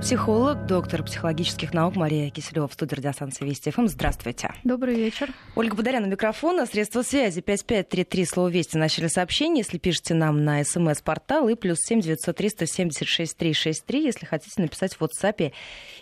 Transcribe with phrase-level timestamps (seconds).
[0.00, 3.86] Психолог, доктор психологических наук Мария Киселева в студии радиостанции Вести ФМ.
[3.86, 4.52] Здравствуйте.
[4.62, 5.30] Добрый вечер.
[5.56, 9.64] Ольга Бударяна, микрофона, средства связи 5533, слово Вести, начали сообщение.
[9.64, 15.02] Если пишете нам на смс-портал и плюс 7 903 176 363, если хотите написать в
[15.02, 15.52] WhatsApp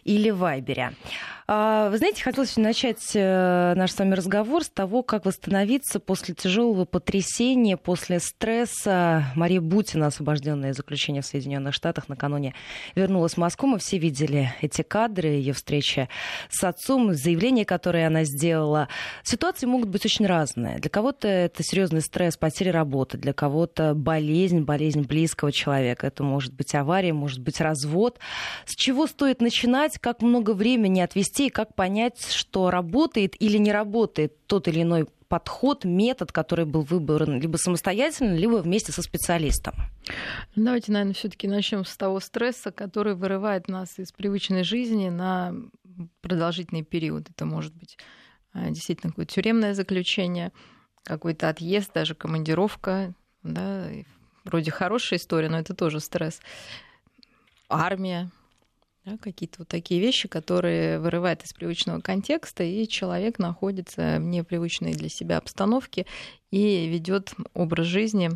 [0.05, 0.93] или Вайбере.
[1.47, 6.35] А, вы знаете, хотелось начать э, наш с вами разговор с того, как восстановиться после
[6.35, 9.25] тяжелого потрясения, после стресса.
[9.35, 12.55] Мария Бутина, освобожденная из заключения в Соединенных Штатах, накануне
[12.95, 13.69] вернулась в Москву.
[13.69, 16.09] Мы все видели эти кадры, ее встречи
[16.49, 18.89] с отцом, заявление, которое она сделала.
[19.25, 20.79] Ситуации могут быть очень разные.
[20.79, 26.07] Для кого-то это серьезный стресс, потеря работы, для кого-то болезнь, болезнь близкого человека.
[26.07, 28.19] Это может быть авария, может быть развод.
[28.65, 33.73] С чего стоит начинать, как много времени отвести и как понять, что работает или не
[33.73, 39.73] работает тот или иной подход, метод, который был выбран либо самостоятельно, либо вместе со специалистом?
[40.55, 45.55] Давайте, наверное, все-таки начнем с того стресса, который вырывает нас из привычной жизни на
[46.21, 47.31] продолжительный период.
[47.31, 47.97] Это может быть
[48.53, 50.53] а, действительно какое-то тюремное заключение,
[51.03, 53.15] какой-то отъезд, даже командировка.
[53.43, 53.87] Да,
[54.45, 56.43] вроде хорошая история, но это тоже стресс.
[57.71, 58.31] Армия,
[59.05, 64.93] да, какие-то вот такие вещи, которые вырывают из привычного контекста, и человек находится в непривычной
[64.93, 66.07] для себя обстановке
[66.51, 68.31] и ведет образ жизни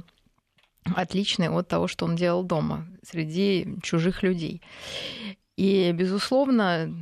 [0.94, 4.62] отличный от того, что он делал дома, среди чужих людей.
[5.56, 6.92] И, безусловно,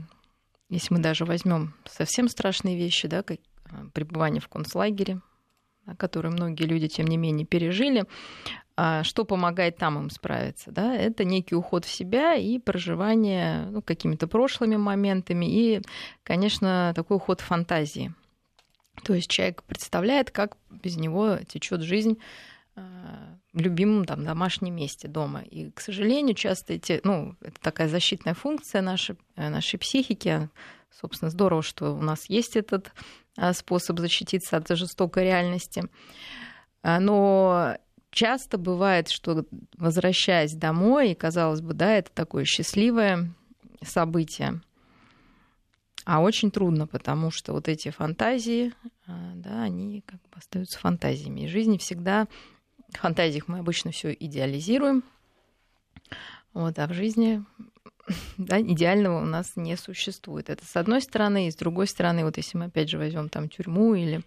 [0.68, 5.20] если мы даже возьмем совсем страшные вещи, да, как а, пребывание в концлагере,
[5.98, 8.04] которые многие люди, тем не менее, пережили,
[8.76, 10.72] что помогает там им справиться?
[10.72, 10.94] Да?
[10.94, 15.82] Это некий уход в себя и проживание ну, какими-то прошлыми моментами и,
[16.24, 18.12] конечно, такой уход в фантазии.
[19.02, 22.18] То есть человек представляет, как без него течет жизнь
[22.76, 25.42] а, в любимом там, домашнем месте дома.
[25.42, 30.48] И, к сожалению, часто эти, ну, это такая защитная функция нашей, э, нашей психики.
[30.90, 32.92] Собственно, здорово, что у нас есть этот
[33.36, 35.84] а, способ защититься от жестокой реальности.
[36.82, 37.78] Но
[38.14, 39.44] часто бывает, что
[39.76, 43.34] возвращаясь домой, и казалось бы, да, это такое счастливое
[43.82, 44.62] событие,
[46.04, 48.72] а очень трудно, потому что вот эти фантазии,
[49.06, 51.42] а, да, они как бы остаются фантазиями.
[51.42, 52.26] И жизни всегда
[52.92, 55.02] в фантазиях мы обычно все идеализируем,
[56.52, 57.44] вот, а в жизни
[58.38, 60.50] да, идеального у нас не существует.
[60.50, 63.48] Это с одной стороны, и с другой стороны, вот если мы опять же возьмем там
[63.48, 64.22] тюрьму или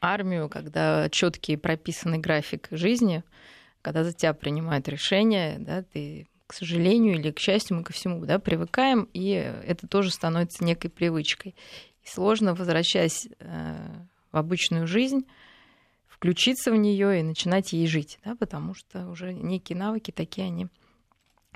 [0.00, 3.22] армию, когда четкий прописанный график жизни,
[3.82, 8.24] когда за тебя принимают решения, да, ты к сожалению или к счастью, мы ко всему
[8.24, 11.54] да, привыкаем, и это тоже становится некой привычкой.
[12.04, 13.76] И сложно, возвращаясь э,
[14.30, 15.26] в обычную жизнь,
[16.06, 20.68] включиться в нее и начинать ей жить, да, потому что уже некие навыки такие они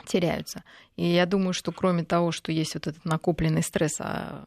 [0.06, 0.64] теряются.
[0.96, 4.46] И я думаю, что кроме того, что есть вот этот накопленный стресс о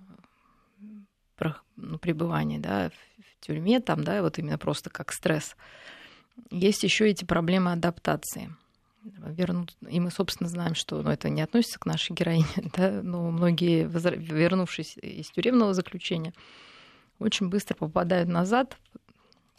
[1.76, 2.92] ну, пребывании да,
[3.44, 5.56] тюрьме, там, да, вот именно просто как стресс.
[6.50, 8.56] Есть еще эти проблемы адаптации.
[9.04, 9.76] Вернут...
[9.90, 12.46] И мы, собственно, знаем, что ну, это не относится к нашей героине,
[12.78, 16.34] да, но многие, вернувшись из тюремного заключения,
[17.20, 18.78] очень быстро попадают назад,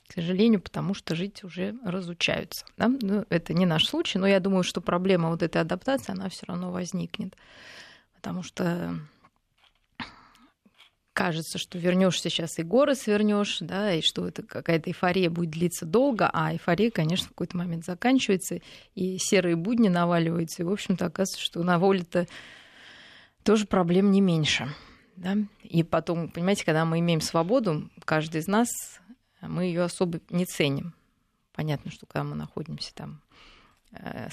[0.08, 2.66] к сожалению, потому что жить уже разучаются.
[2.76, 2.88] Да?
[2.88, 6.46] Ну, это не наш случай, но я думаю, что проблема вот этой адаптации, она все
[6.46, 7.36] равно возникнет.
[8.14, 8.98] Потому что
[11.14, 15.86] кажется, что вернешься сейчас и горы свернешь, да, и что это какая-то эйфория будет длиться
[15.86, 18.58] долго, а эйфория, конечно, в какой-то момент заканчивается,
[18.94, 22.26] и серые будни наваливаются, и, в общем-то, оказывается, что на воле-то
[23.44, 24.68] тоже проблем не меньше.
[25.16, 25.36] Да?
[25.62, 28.68] И потом, понимаете, когда мы имеем свободу, каждый из нас,
[29.40, 30.94] мы ее особо не ценим.
[31.54, 33.22] Понятно, что когда мы находимся там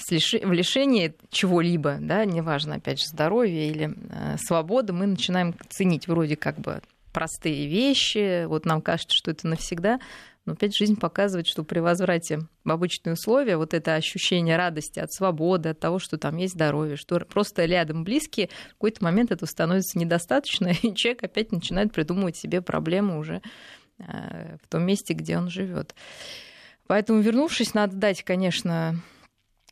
[0.08, 6.36] в лишении чего-либо, да, неважно, опять же, здоровья или э, свободы, мы начинаем ценить вроде
[6.36, 6.80] как бы
[7.12, 10.00] простые вещи, вот нам кажется, что это навсегда,
[10.44, 15.12] но опять жизнь показывает, что при возврате в обычные условия вот это ощущение радости от
[15.12, 19.48] свободы, от того, что там есть здоровье, что просто рядом близкие, в какой-то момент этого
[19.48, 23.40] становится недостаточно, и человек опять начинает придумывать себе проблемы уже
[23.98, 25.94] э, в том месте, где он живет.
[26.88, 28.96] Поэтому, вернувшись, надо дать, конечно,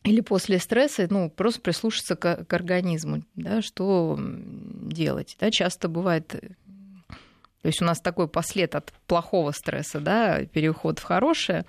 [0.03, 5.37] или после стресса, ну, просто прислушаться к, к организму, да, что делать.
[5.39, 11.03] Да, часто бывает, то есть у нас такой послед от плохого стресса, да, переход в
[11.03, 11.65] хорошее,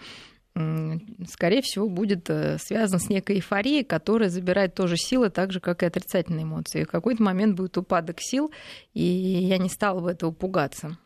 [0.55, 5.83] скорее всего, будет э, связан с некой эйфорией, которая забирает тоже силы, так же, как
[5.83, 6.83] и отрицательные эмоции.
[6.83, 8.53] И в какой-то момент будет упадок сил,
[8.93, 10.99] и я не стала бы этого пугаться.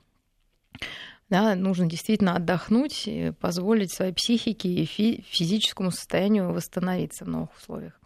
[1.29, 8.01] Да, нужно действительно отдохнуть, и позволить своей психике и физическому состоянию восстановиться в новых условиях.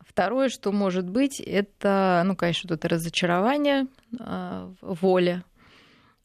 [0.00, 3.86] Второе, что может быть, это, ну, конечно, это разочарование
[4.20, 5.44] э, воля.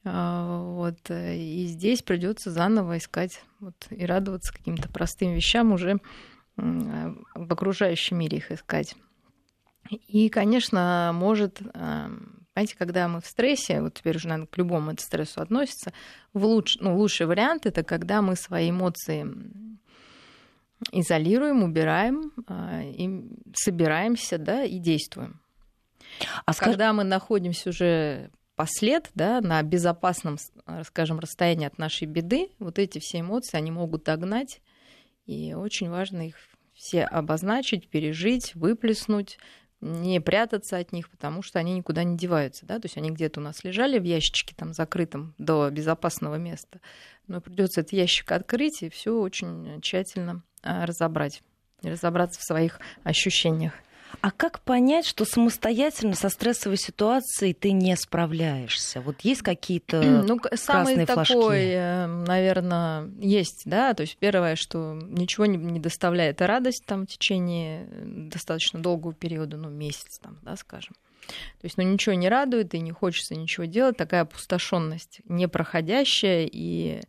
[0.04, 6.00] Э, вот, и здесь придется заново искать вот, и радоваться каким-то простым вещам уже
[6.58, 8.96] э, в окружающем мире их искать.
[9.90, 11.62] И, конечно, может
[12.58, 15.94] Понимаете, когда мы в стрессе, вот теперь уже, наверное, к любому это стрессу относится,
[16.34, 19.28] в луч, ну, лучший вариант это когда мы свои эмоции
[20.92, 25.40] изолируем, убираем, а, и собираемся, да, и действуем.
[26.48, 26.70] А скаж...
[26.70, 30.38] когда мы находимся уже послед, да, на безопасном,
[30.84, 34.62] скажем, расстоянии от нашей беды, вот эти все эмоции, они могут догнать,
[35.28, 36.38] и очень важно их
[36.74, 39.38] все обозначить, пережить, выплеснуть,
[39.82, 43.40] не прятаться от них, потому что они никуда не деваются, да, то есть они где-то
[43.40, 46.80] у нас лежали в ящичке там закрытом до безопасного места,
[47.28, 51.44] но придется этот ящик открыть и все очень тщательно а, разобрать,
[51.84, 53.74] разобраться в своих ощущениях.
[54.22, 59.02] А как понять, что самостоятельно со стрессовой ситуацией ты не справляешься?
[59.02, 61.74] Вот есть какие-то ну, самый такой, флажки?
[61.74, 63.94] Э, наверное, есть, да.
[63.94, 69.58] То есть первое, что ничего не, не доставляет радость там в течение достаточно долгого периода,
[69.58, 70.96] ну месяц там, да, скажем.
[71.28, 77.02] То есть, ну ничего не радует и не хочется ничего делать, такая опустошенность непроходящая и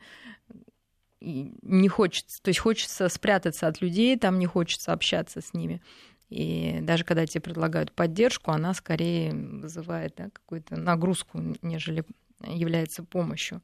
[1.20, 5.82] и не хочется, то есть хочется спрятаться от людей, там не хочется общаться с ними.
[6.30, 12.04] И даже когда тебе предлагают поддержку, она скорее вызывает да, какую-то нагрузку, нежели
[12.44, 13.62] является помощью.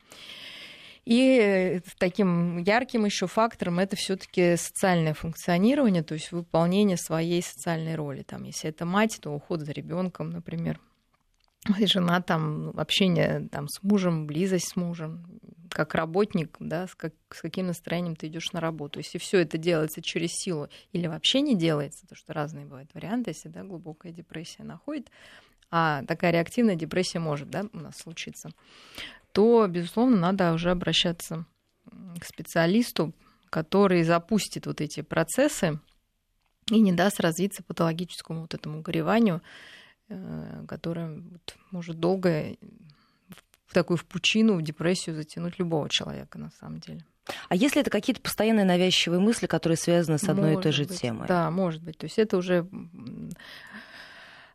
[1.05, 8.23] И таким ярким еще фактором это все-таки социальное функционирование, то есть выполнение своей социальной роли.
[8.23, 10.81] Там, если это мать, то уход за ребенком, например.
[11.79, 15.27] И жена там общение там, с мужем, близость с мужем,
[15.75, 19.01] как работник, да, с, как, с каким настроением ты идешь на работу.
[19.01, 23.31] Если все это делается через силу или вообще не делается, потому что разные бывают варианты,
[23.31, 25.11] если да, глубокая депрессия находит,
[25.73, 28.51] а такая реактивная депрессия может да, у нас случиться,
[29.33, 31.45] то, безусловно, надо уже обращаться
[32.21, 33.13] к специалисту,
[33.51, 35.81] который запустит вот эти процессы
[36.71, 39.43] и не даст развиться патологическому вот этому гореванию,
[40.09, 42.57] э, которое вот может долго
[43.73, 47.05] такую в пучину, в депрессию затянуть любого человека на самом деле.
[47.49, 50.85] А если это какие-то постоянные навязчивые мысли, которые связаны с одной может и той же
[50.85, 51.27] быть, темой?
[51.27, 51.97] Да, может быть.
[51.97, 52.69] То есть это уже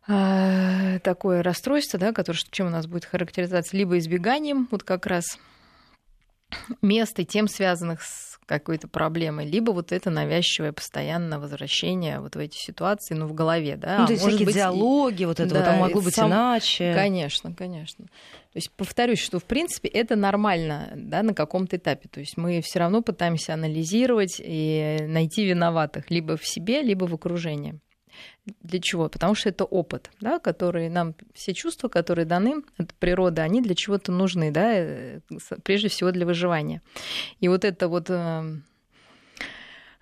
[0.06, 5.38] а, такое расстройство, да, которое чем у нас будет характеризоваться либо избеганием, вот как раз
[6.82, 12.38] мест и тем связанных с какой-то проблемой, либо вот это навязчивое постоянное возвращение вот в
[12.40, 14.00] эти ситуации, ну, в голове, да.
[14.00, 16.30] Ну, то есть а всякие быть, диалоги, вот это да, вот, а могло быть сам...
[16.30, 16.92] иначе.
[16.92, 18.06] Конечно, конечно.
[18.06, 22.08] То есть повторюсь, что в принципе это нормально да, на каком-то этапе.
[22.08, 27.14] То есть мы все равно пытаемся анализировать и найти виноватых либо в себе, либо в
[27.14, 27.78] окружении.
[28.62, 29.08] Для чего?
[29.08, 33.74] Потому что это опыт, да, который нам, все чувства, которые даны от природы, они для
[33.74, 35.20] чего-то нужны, да, э,
[35.62, 36.82] прежде всего для выживания.
[37.40, 38.42] И вот это вот э,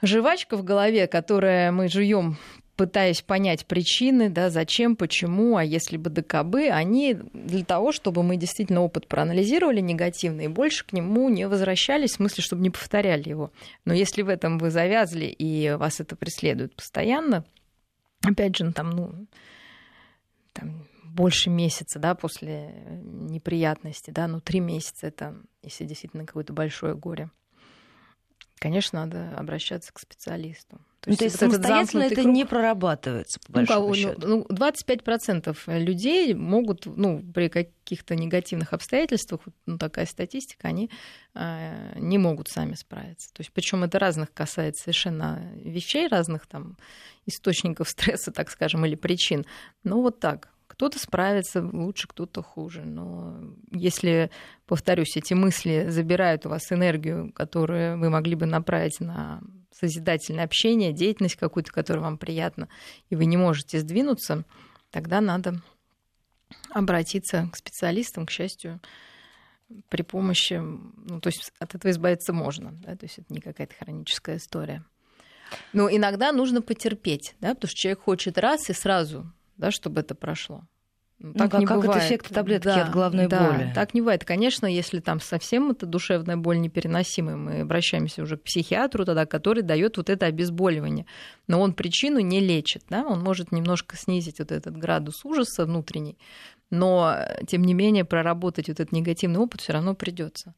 [0.02, 2.38] жвачка в голове, которая мы жуем
[2.78, 8.36] пытаясь понять причины, да, зачем, почему, а если бы ДКБ, они для того, чтобы мы
[8.36, 13.28] действительно опыт проанализировали негативный и больше к нему не возвращались, в смысле, чтобы не повторяли
[13.28, 13.50] его.
[13.84, 17.44] Но если в этом вы завязли и вас это преследует постоянно,
[18.22, 19.26] опять же, ну, там, ну,
[20.52, 26.94] там, больше месяца, да, после неприятности, да, ну, три месяца это, если действительно какое-то большое
[26.94, 27.30] горе.
[28.58, 30.78] Конечно, надо обращаться к специалисту.
[31.00, 32.34] То, ну, есть, то есть самостоятельно это круг...
[32.34, 34.26] не прорабатывается, по большому ну, счету.
[34.26, 40.90] Ну, 25% людей могут, ну, при каких-то негативных обстоятельствах, ну, такая статистика, они
[41.34, 43.32] э, не могут сами справиться.
[43.32, 46.76] То есть, причем это разных касается совершенно вещей, разных там
[47.26, 49.46] источников стресса, так скажем, или причин.
[49.84, 50.50] Но вот так.
[50.78, 52.84] Кто-то справится лучше, кто-то хуже.
[52.84, 53.36] Но
[53.72, 54.30] если,
[54.64, 59.40] повторюсь, эти мысли забирают у вас энергию, которую вы могли бы направить на
[59.72, 62.68] созидательное общение, деятельность какую-то, которая вам приятна,
[63.10, 64.44] и вы не можете сдвинуться,
[64.92, 65.60] тогда надо
[66.70, 68.78] обратиться к специалистам, к счастью,
[69.88, 73.74] при помощи, ну, то есть от этого избавиться можно, да, то есть это не какая-то
[73.74, 74.84] хроническая история.
[75.72, 80.14] Но иногда нужно потерпеть, да, потому что человек хочет раз и сразу, да, чтобы это
[80.14, 80.62] прошло.
[81.20, 82.00] Ну, так ну, не как бывает.
[82.00, 83.72] эффект таблетки да, от головной да, боли.
[83.74, 84.24] Так не бывает.
[84.24, 89.64] Конечно, если там совсем эта душевная боль непереносимая, мы обращаемся уже к психиатру тогда, который
[89.64, 91.06] дает вот это обезболивание.
[91.48, 92.84] Но он причину не лечит.
[92.88, 93.04] Да?
[93.04, 96.18] Он может немножко снизить вот этот градус ужаса внутренний,
[96.70, 97.16] но
[97.48, 100.54] тем не менее проработать вот этот негативный опыт все равно придется.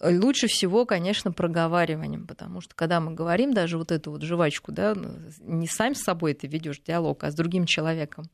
[0.00, 4.94] Лучше всего, конечно, проговариванием, потому что когда мы говорим даже вот эту вот жвачку, да,
[5.40, 8.26] не сам с собой ты ведешь диалог, а с другим человеком.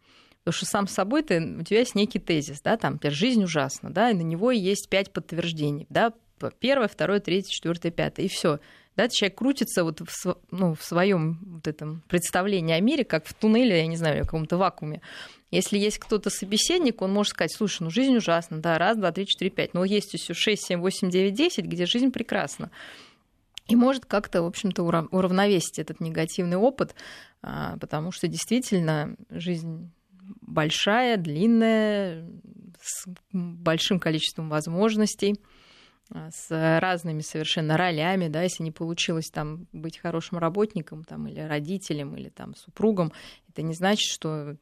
[0.43, 3.91] Потому что сам с собой ты, у тебя есть некий тезис, да, там, жизнь ужасна,
[3.91, 6.13] да, и на него есть пять подтверждений, да,
[6.59, 8.59] первое, второе, третье, четвертое, пятое, и все.
[8.97, 13.33] Да, человек крутится вот в, ну, в своем вот этом представлении о мире, как в
[13.35, 15.01] туннеле, я не знаю, в каком-то вакууме.
[15.53, 19.27] Если есть кто-то собеседник, он может сказать, слушай, ну жизнь ужасна, да, раз, два, три,
[19.27, 19.75] четыре, пять.
[19.75, 22.71] Но есть еще шесть, семь, восемь, девять, десять, где жизнь прекрасна.
[23.69, 26.95] И может как-то, в общем-то, уравновесить этот негативный опыт,
[27.43, 29.93] а, потому что действительно жизнь
[30.41, 32.27] большая, длинная,
[32.81, 35.37] с большим количеством возможностей.
[36.15, 36.49] А, с
[36.81, 42.31] разными совершенно ролями, да, если не получилось там быть хорошим работником там, или родителем, или
[42.31, 43.13] там супругом,
[43.49, 44.57] это не значит, что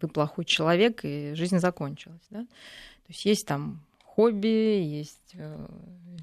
[0.00, 2.22] вы плохой человек, и жизнь закончилась.
[2.30, 2.40] Да?
[2.40, 5.66] То есть есть там хобби, есть э,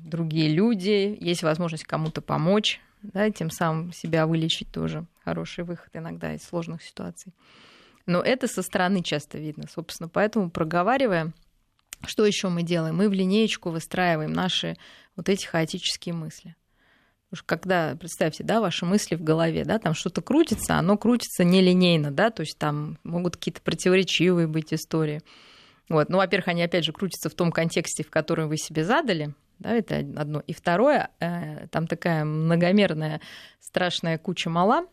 [0.03, 6.33] другие люди, есть возможность кому-то помочь, да, тем самым себя вылечить тоже хороший выход иногда
[6.33, 7.33] из сложных ситуаций.
[8.05, 11.33] Но это со стороны часто видно, собственно, поэтому проговаривая
[12.07, 12.95] что еще мы делаем?
[12.95, 14.77] Мы в линеечку выстраиваем наши
[15.15, 16.55] вот эти хаотические мысли.
[17.31, 22.11] Что когда, представьте, да, ваши мысли в голове, да, там что-то крутится, оно крутится нелинейно,
[22.11, 25.21] да, то есть там могут какие-то противоречивые быть истории.
[25.89, 26.09] Вот.
[26.09, 29.71] Ну, во-первых, они, опять же, крутятся в том контексте, в котором вы себе задали, да,
[29.71, 30.41] это одно.
[30.47, 33.21] И второе, э, там такая многомерная
[33.59, 34.85] страшная куча мала,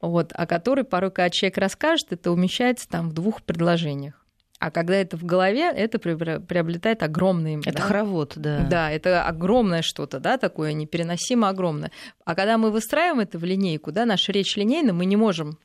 [0.00, 4.19] вот, о которой порой, когда человек расскажет, это умещается там в двух предложениях.
[4.60, 7.60] А когда это в голове, это приобретает огромный...
[7.60, 7.80] Это да?
[7.80, 8.66] хоровод, да.
[8.68, 11.90] Да, это огромное что-то, да, такое непереносимо огромное.
[12.26, 15.58] А когда мы выстраиваем это в линейку, да, наша речь линейна, мы не можем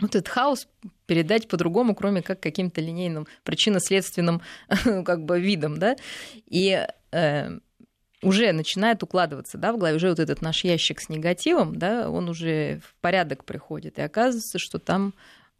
[0.00, 0.66] вот этот хаос
[1.06, 4.42] передать по-другому, кроме как каким-то линейным причинно-следственным
[5.04, 5.94] как бы видом, да.
[6.46, 7.58] И э,
[8.20, 12.28] уже начинает укладываться да, в голове, уже вот этот наш ящик с негативом, да, он
[12.28, 14.00] уже в порядок приходит.
[14.00, 15.14] И оказывается, что там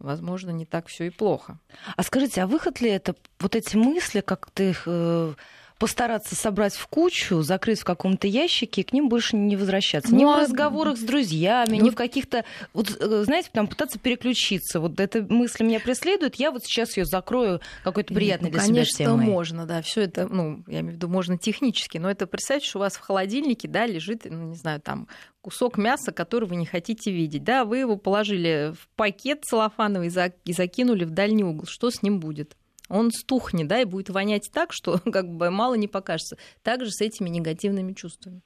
[0.05, 1.59] возможно, не так все и плохо.
[1.97, 5.35] А скажите, а выход ли это, вот эти мысли, как ты их э,
[5.79, 10.13] постараться собрать в кучу, закрыть в каком-то ящике и к ним больше не возвращаться.
[10.13, 12.45] Ну, ни в а разговорах с друзьями, ну, ни в каких-то...
[12.73, 14.81] Вот, э, знаете, там пытаться переключиться.
[14.81, 18.99] Вот эта мысль меня преследует, я вот сейчас ее закрою какой-то приятной ну, для конечно,
[18.99, 19.27] себя темой.
[19.27, 19.83] можно, да.
[19.83, 22.95] Все это, ну, я имею в виду, можно технически, но это представьте, что у вас
[22.95, 25.09] в холодильнике, да, лежит, ну, не знаю, там
[25.45, 27.45] кусок мяса, который вы не хотите видеть.
[27.45, 30.09] Да, вы его положили в пакет целлофановый
[30.45, 31.67] и закинули в дальний угол.
[31.67, 32.57] Что с ним будет?
[32.91, 36.37] он стухнет, да, и будет вонять так, что как бы мало не покажется.
[36.63, 38.43] Также с этими негативными чувствами.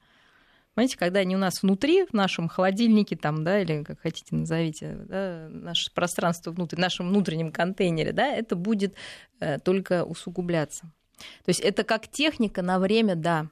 [0.74, 4.96] Понимаете, когда они у нас внутри, в нашем холодильнике, там, да, или как хотите назовите,
[5.08, 8.94] да, наше пространство внутри, в нашем внутреннем контейнере, да, это будет
[9.40, 10.82] э, только усугубляться.
[11.44, 13.48] То есть это как техника на время, да,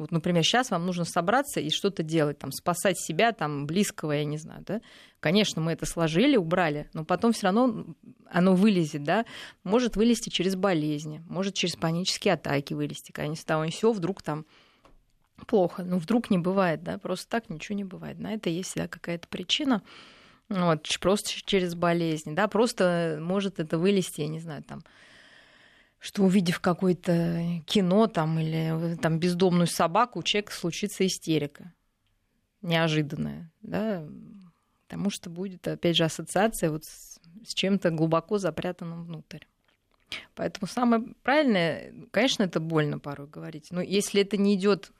[0.00, 4.24] вот, например, сейчас вам нужно собраться и что-то делать, там, спасать себя, там, близкого, я
[4.24, 4.80] не знаю, да.
[5.20, 7.84] Конечно, мы это сложили, убрали, но потом все равно
[8.30, 9.26] оно вылезет, да.
[9.62, 14.22] Может вылезти через болезни, может через панические атаки вылезти, когда ни с того ни вдруг
[14.22, 14.46] там
[15.46, 15.82] плохо.
[15.82, 18.18] Ну, вдруг не бывает, да, просто так ничего не бывает.
[18.18, 19.82] На это есть всегда какая-то причина.
[20.48, 24.82] Вот, просто через болезни, да, просто может это вылезти, я не знаю, там,
[26.00, 31.72] что увидев какое-то кино там или там бездомную собаку, у человека случится истерика
[32.62, 34.06] неожиданная, да,
[34.86, 39.44] потому что будет, опять же, ассоциация вот с, с чем-то глубоко запрятанным внутрь.
[40.34, 44.92] Поэтому самое правильное, конечно, это больно порой говорить, но если это не идет,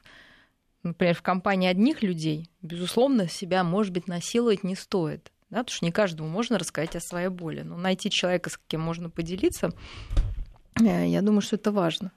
[0.83, 5.33] например, в компании одних людей, безусловно, себя, может быть, насиловать не стоит.
[5.51, 7.63] Да, потому что не каждому можно рассказать о своей боли.
[7.63, 9.73] Но найти человека, с кем можно поделиться,
[10.13, 10.30] Э,
[10.81, 12.13] я думаю, что это важно.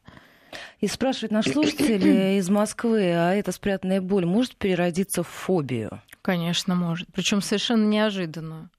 [0.79, 6.01] И спрашивает наш слушатель из Москвы, а эта спрятанная боль может переродиться в фобию?
[6.21, 7.07] Конечно, может.
[7.13, 8.69] Причем совершенно неожиданную.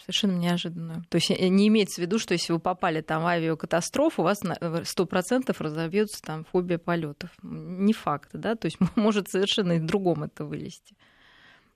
[0.00, 1.04] Совершенно неожиданную.
[1.08, 4.24] То есть э, не имеется в виду, что если вы попали там в авиакатастрофу, у
[4.24, 4.40] вас
[4.84, 7.30] сто процентов разовьется там фобия полетов.
[7.42, 8.54] Не факт, да?
[8.54, 10.94] То есть может совершенно и в другом это вылезти.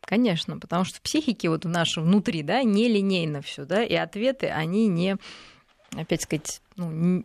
[0.00, 4.46] Конечно, потому что в психике вот в нашем внутри, да, нелинейно все, да, и ответы,
[4.46, 5.16] они не
[5.96, 7.24] опять сказать, ну,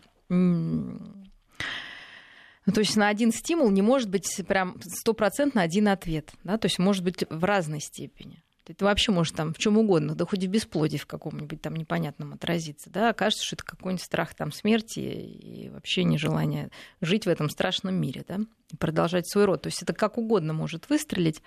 [2.65, 6.65] ну, то есть на один стимул не может быть прям стопроцентно один ответ, да, то
[6.65, 8.41] есть может быть в разной степени.
[8.67, 12.33] Это вообще может там в чем угодно, да хоть в бесплодии в каком-нибудь там непонятном
[12.33, 17.51] отразиться, да, окажется, что это какой-нибудь страх там смерти и вообще нежелание жить в этом
[17.51, 18.39] страшном мире, да,
[18.71, 19.61] и продолжать свой род.
[19.61, 21.43] То есть это как угодно может выстрелить,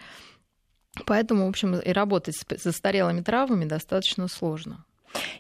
[1.06, 4.84] поэтому, в общем, и работать с застарелыми травмами достаточно сложно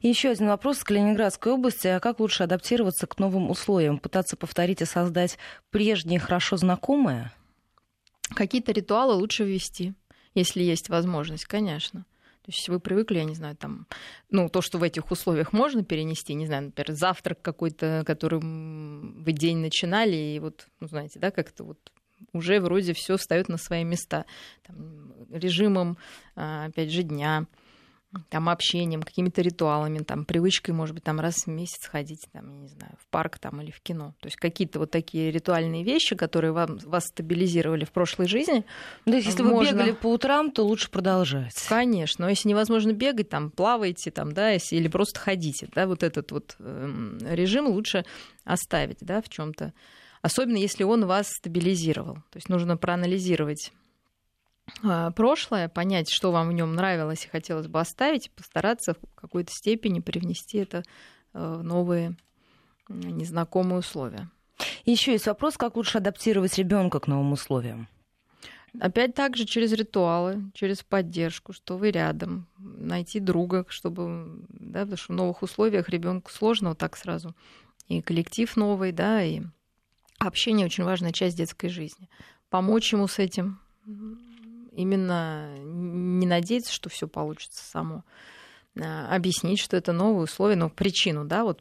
[0.02, 1.86] Еще один вопрос с Калининградской области.
[1.88, 3.98] А как лучше адаптироваться к новым условиям?
[3.98, 5.38] Пытаться повторить и создать
[5.70, 7.32] прежние хорошо знакомые?
[8.34, 9.94] Какие-то ритуалы лучше ввести,
[10.34, 12.04] если есть возможность, конечно.
[12.48, 13.86] То есть вы привыкли, я не знаю, там,
[14.30, 19.32] ну, то, что в этих условиях можно перенести, не знаю, например, завтрак какой-то, которым вы
[19.32, 21.92] день начинали, и вот, ну, знаете, да, как-то вот
[22.32, 24.24] уже вроде все встает на свои места.
[24.66, 25.98] Там, режимом,
[26.36, 27.46] а, опять же, дня,
[28.30, 32.58] там, общением, какими-то ритуалами, там, привычкой, может быть, там, раз в месяц ходить, там, я
[32.58, 34.14] не знаю, в парк там, или в кино.
[34.20, 38.64] То есть какие-то вот такие ритуальные вещи, которые вам, вас стабилизировали в прошлой жизни.
[39.04, 39.58] Да, если можно...
[39.58, 41.54] вы бегали по утрам, то лучше продолжать.
[41.68, 42.24] Конечно.
[42.24, 46.32] Но если невозможно бегать, там, плавайте, там, да, если, или просто ходите, да, вот этот
[46.32, 48.04] вот э, режим лучше
[48.44, 49.72] оставить, да, в чем то
[50.20, 52.14] Особенно если он вас стабилизировал.
[52.14, 53.72] То есть нужно проанализировать
[55.14, 60.00] прошлое, понять, что вам в нем нравилось и хотелось бы оставить, постараться в какой-то степени
[60.00, 60.84] привнести это
[61.34, 62.16] э, в новые
[62.88, 64.30] незнакомые условия.
[64.84, 67.88] Еще есть вопрос, как лучше адаптировать ребенка к новым условиям.
[68.80, 75.12] Опять также через ритуалы, через поддержку, что вы рядом, найти друга, чтобы, да, потому что
[75.12, 77.34] в новых условиях ребенку сложно вот так сразу.
[77.88, 79.42] И коллектив новый, да, и
[80.18, 82.08] общение очень важная часть детской жизни.
[82.50, 83.58] Помочь ему с этим,
[84.78, 88.04] именно не надеяться, что все получится само,
[88.80, 91.60] а объяснить, что это новые условия, но причину, да, вот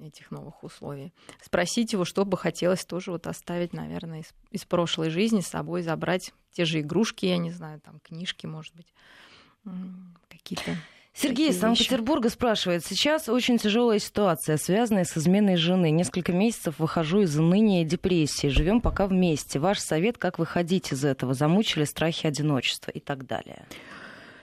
[0.00, 1.12] этих новых условий.
[1.40, 5.82] Спросить его, что бы хотелось тоже вот оставить, наверное, из, из прошлой жизни с собой,
[5.82, 8.92] забрать те же игрушки, я не знаю, там книжки, может быть,
[10.28, 10.76] какие-то
[11.16, 12.84] Сергей из Санкт-Петербурга спрашивает.
[12.84, 15.92] Сейчас очень тяжелая ситуация, связанная с изменой жены.
[15.92, 18.48] Несколько месяцев выхожу из уныния и депрессии.
[18.48, 19.60] Живем пока вместе.
[19.60, 21.32] Ваш совет, как выходить из этого?
[21.32, 23.64] Замучили страхи одиночества и так далее.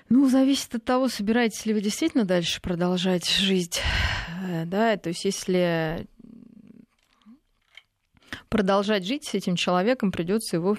[0.07, 3.81] Ну, зависит от того, собираетесь ли вы действительно дальше продолжать жить.
[4.41, 6.07] Э, да, то есть если
[8.47, 10.77] продолжать жить с этим человеком, придется его,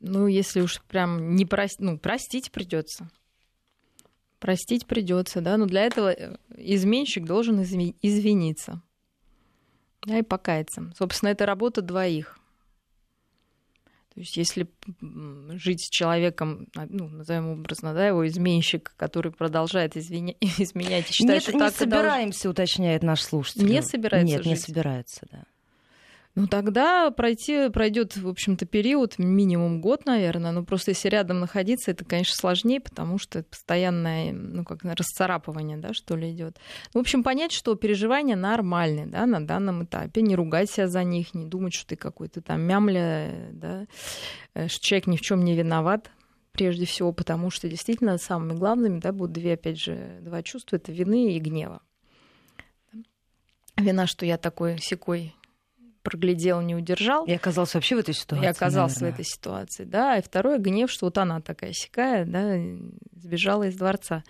[0.00, 3.08] ну, если уж прям не простить, ну, простить придется.
[4.38, 8.82] Простить придется, да, но для этого э, изменщик должен извиниться.
[10.02, 10.92] Да, и покаяться.
[10.96, 12.38] Собственно, это работа двоих.
[14.14, 14.66] То есть, если
[15.56, 20.34] жить с человеком, а, ну, назовем образно, да, его изменщик, который продолжает извиня...
[20.40, 22.50] изменять и считать, Нет, что не так собираемся, должен...
[22.50, 23.64] уточняет наш слушатель.
[23.66, 24.46] Не собирается Нет, жить.
[24.50, 25.44] не собирается, да.
[26.38, 30.52] Ну тогда пройти, пройдет, в общем-то, период, минимум год, наверное.
[30.52, 35.92] Но просто если рядом находиться, это, конечно, сложнее, потому что постоянное, ну, как расцарапывание, да,
[35.92, 36.56] что ли, идет.
[36.94, 40.22] В общем, понять, что переживания нормальные, да, на данном этапе.
[40.22, 43.86] Не ругать себя за них, не думать, что ты какой-то там мямля, да,
[44.54, 46.08] э, что человек ни в чем не виноват,
[46.52, 50.92] прежде всего, потому что действительно самыми главными да, будут две, опять же, два чувства, это
[50.92, 51.82] вины и гнева.
[53.76, 55.34] Вина, что я такой секой
[56.08, 57.26] проглядел, не удержал.
[57.26, 58.44] И оказался вообще в этой ситуации.
[58.44, 59.10] И оказался наверное.
[59.10, 60.16] в этой ситуации, да.
[60.16, 62.56] И второе гнев, что вот она такая сякая, да,
[63.16, 64.24] сбежала из дворца.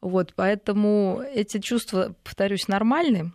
[0.00, 3.32] Вот, поэтому эти чувства, повторюсь, нормальны,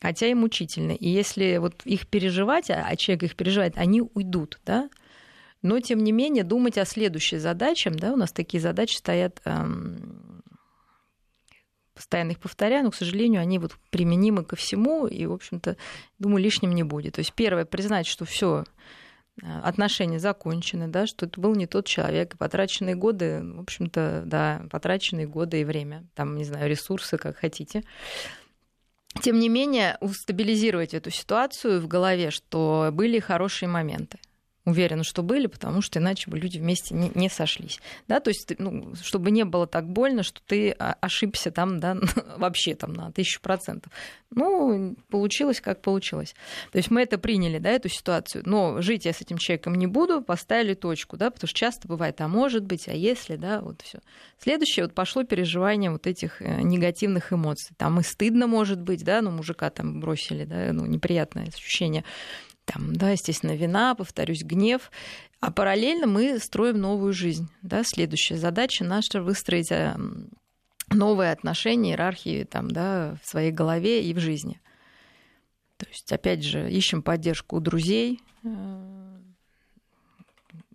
[0.00, 0.96] хотя и мучительны.
[0.96, 4.90] И если вот их переживать, а человек их переживает, они уйдут, да.
[5.62, 10.25] Но, тем не менее, думать о следующей задаче, да, у нас такие задачи стоят эм,
[11.96, 15.76] постоянно их повторяю, но, к сожалению, они вот применимы ко всему, и, в общем-то,
[16.18, 17.14] думаю, лишним не будет.
[17.14, 18.64] То есть первое, признать, что все
[19.42, 24.22] э, отношения закончены, да, что это был не тот человек, и потраченные годы, в общем-то,
[24.26, 27.82] да, потраченные годы и время, там, не знаю, ресурсы, как хотите.
[29.22, 34.18] Тем не менее, стабилизировать эту ситуацию в голове, что были хорошие моменты.
[34.66, 37.78] Уверена, что были, потому что иначе бы люди вместе не, не сошлись.
[38.08, 41.96] Да, то есть, ну, чтобы не было так больно, что ты ошибся там, да,
[42.36, 43.92] вообще там на тысячу процентов.
[44.30, 46.34] Ну, получилось, как получилось.
[46.72, 48.42] То есть мы это приняли, да, эту ситуацию.
[48.44, 52.20] Но жить я с этим человеком не буду, поставили точку, да, потому что часто бывает,
[52.20, 54.00] а может быть, а если, да, вот все.
[54.42, 57.72] Следующее, вот пошло переживание вот этих э, негативных эмоций.
[57.78, 62.02] Там и стыдно может быть, да, ну, мужика там бросили, да, ну, неприятное ощущение
[62.66, 64.90] там, да, естественно, вина, повторюсь, гнев.
[65.40, 67.48] А параллельно мы строим новую жизнь.
[67.62, 67.82] Да?
[67.84, 70.30] Следующая задача наша выстроить эм,
[70.90, 74.60] новые отношения, иерархии там, да, в своей голове и в жизни.
[75.76, 79.05] То есть, опять же, ищем поддержку у друзей, э,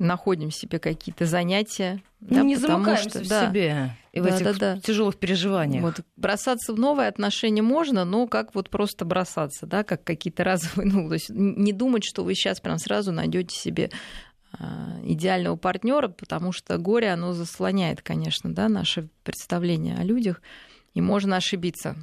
[0.02, 2.02] находим себе какие-то занятия.
[2.20, 4.82] Ну, да, не замыкаемся что, в да, себе и да, в этих да, да.
[4.82, 5.84] тяжелых переживаниях.
[5.84, 10.92] Вот, бросаться в новые отношения можно, но как вот просто бросаться, да, как какие-то разовые,
[10.92, 13.92] ну, то есть не думать, что вы сейчас прям сразу найдете себе
[14.54, 20.42] а, идеального партнера, потому что горе, оно заслоняет, конечно, да, наше представление о людях.
[20.94, 21.96] И можно ошибиться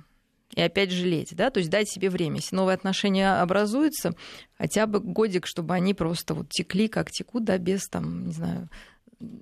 [0.59, 2.39] и опять жалеть, да, то есть дать себе время.
[2.39, 4.15] Если новые отношения образуются,
[4.59, 8.69] хотя бы годик, чтобы они просто вот текли, как текут, да, без там, не знаю,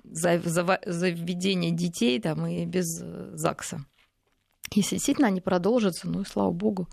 [0.04, 3.86] заведения детей там и без э, ЗАГСа.
[4.74, 6.86] Если действительно они продолжатся, ну и слава богу.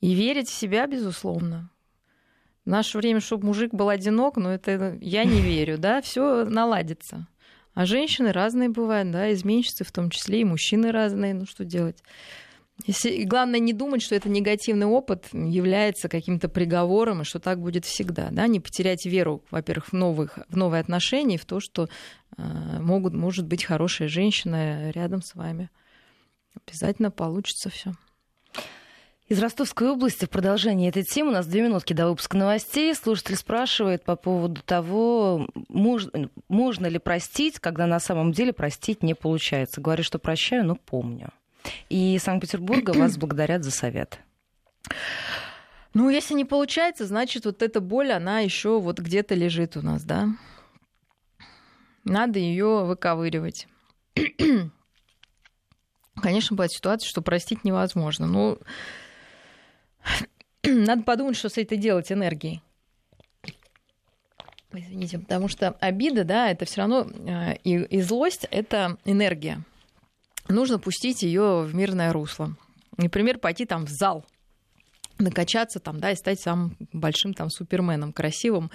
[0.00, 1.68] И верить в себя, безусловно.
[2.64, 6.46] В наше время, чтобы мужик был одинок, но ну, это я не верю, да, все
[6.46, 7.28] наладится.
[7.74, 12.02] А женщины разные бывают, да, изменщицы в том числе, и мужчины разные, ну что делать?
[12.84, 17.84] И главное не думать, что это негативный опыт является каким-то приговором, и что так будет
[17.84, 18.30] всегда.
[18.30, 18.46] Да?
[18.46, 21.88] Не потерять веру, во-первых, в, новых, в новые отношения, в то, что
[22.36, 22.42] э,
[22.80, 25.70] могут, может быть хорошая женщина рядом с вами.
[26.66, 27.92] Обязательно получится все.
[29.28, 32.94] Из Ростовской области в продолжении этой темы у нас две минутки до выпуска новостей.
[32.94, 39.14] Слушатель спрашивает по поводу того, можно, можно ли простить, когда на самом деле простить не
[39.14, 39.80] получается.
[39.80, 41.30] Говорю, что прощаю, но помню.
[41.88, 44.20] И Санкт-Петербурга вас благодарят за совет.
[45.94, 50.04] Ну, если не получается, значит, вот эта боль, она еще вот где-то лежит у нас,
[50.04, 50.28] да?
[52.04, 53.68] Надо ее выковыривать.
[56.22, 58.26] Конечно, бывает ситуация, что простить невозможно.
[58.26, 58.58] Но
[60.64, 62.62] надо подумать, что с этой делать энергией.
[64.72, 69.62] Извините, потому что обида, да, это все равно э, и, и злость это энергия
[70.48, 72.56] нужно пустить ее в мирное русло.
[72.96, 74.24] Например, пойти там в зал,
[75.18, 78.70] накачаться там, да, и стать самым большим там суперменом, красивым,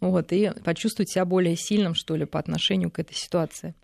[0.00, 3.74] вот, и почувствовать себя более сильным, что ли, по отношению к этой ситуации.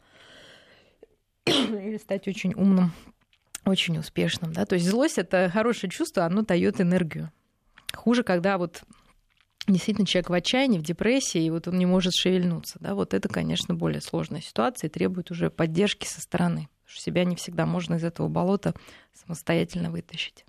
[1.47, 2.93] Или стать очень умным,
[3.64, 4.66] очень успешным, да.
[4.66, 7.31] То есть злость— это хорошее чувство, оно дает энергию.
[7.95, 8.83] Хуже, когда вот
[9.66, 13.29] действительно человек в отчаянии, в депрессии, и вот он не может шевельнуться, да, вот это,
[13.29, 17.94] конечно, более сложная ситуация и требует уже поддержки со стороны что себя не всегда можно
[17.94, 18.74] из этого болота
[19.14, 20.44] самостоятельно вытащить.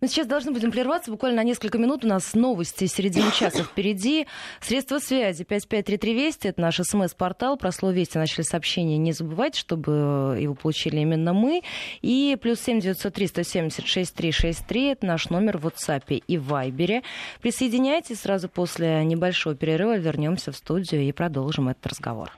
[0.00, 2.04] Мы сейчас должны будем прерваться буквально на несколько минут.
[2.04, 4.26] У нас новости середины часа впереди.
[4.60, 6.48] Средства связи 5533 Вести.
[6.48, 7.56] Это наш смс-портал.
[7.56, 8.98] Про слово Вести начали сообщение.
[8.98, 11.62] Не забывайте, чтобы его получили именно мы.
[12.02, 14.86] И плюс 7 903 176 363.
[14.92, 17.02] Это наш номер в WhatsApp и Viber.
[17.40, 18.20] Присоединяйтесь.
[18.20, 22.32] Сразу после небольшого перерыва вернемся в студию и продолжим этот разговор.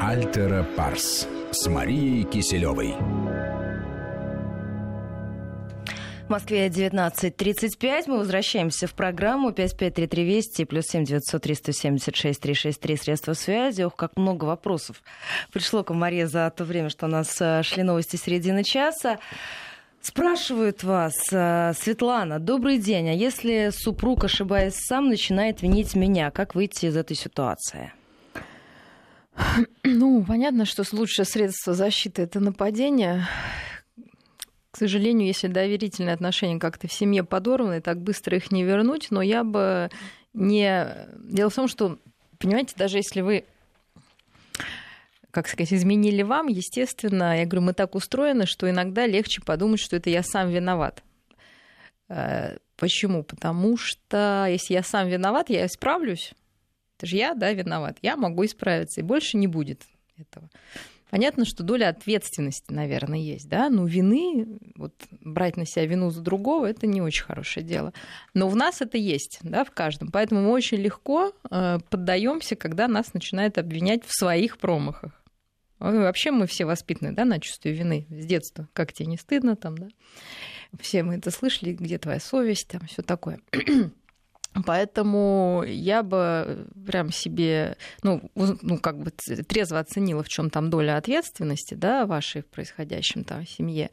[0.00, 2.94] Альтера Парс с Марией Киселевой.
[6.26, 8.04] В Москве 19.35.
[8.06, 13.82] Мы возвращаемся в программу 5533 Вести плюс 7 900 376 363 средства связи.
[13.82, 15.02] Ох, как много вопросов
[15.52, 19.18] пришло к Марии за то время, что у нас э, шли новости середины часа.
[20.00, 23.10] Спрашивают вас, э, Светлана, добрый день.
[23.10, 27.92] А если супруг, ошибаясь сам, начинает винить меня, как выйти из этой ситуации?
[29.82, 33.26] Ну, понятно, что лучшее средство защиты это нападение.
[34.70, 39.22] К сожалению, если доверительные отношения как-то в семье подорваны, так быстро их не вернуть, но
[39.22, 39.90] я бы
[40.32, 40.88] не...
[41.16, 41.98] Дело в том, что,
[42.38, 43.44] понимаете, даже если вы
[45.34, 49.96] как сказать, изменили вам, естественно, я говорю, мы так устроены, что иногда легче подумать, что
[49.96, 51.02] это я сам виноват.
[52.08, 53.24] Э, почему?
[53.24, 56.34] Потому что если я сам виноват, я исправлюсь,
[56.96, 57.98] это же я, да, виноват.
[58.02, 59.82] Я могу исправиться, и больше не будет
[60.16, 60.48] этого.
[61.10, 66.20] Понятно, что доля ответственности, наверное, есть, да, но вины, вот брать на себя вину за
[66.22, 67.92] другого, это не очень хорошее дело.
[68.32, 70.10] Но в нас это есть, да, в каждом.
[70.10, 75.12] Поэтому мы очень легко э, поддаемся, когда нас начинают обвинять в своих промахах.
[75.78, 78.68] Вообще мы все воспитаны, да, на чувстве вины с детства.
[78.72, 79.88] Как тебе не стыдно там, да?
[80.80, 83.38] Все мы это слышали, где твоя совесть, там все такое.
[84.66, 90.96] Поэтому я бы прям себе, ну, ну, как бы трезво оценила, в чем там доля
[90.96, 93.90] ответственности, да, вашей в происходящем там семье,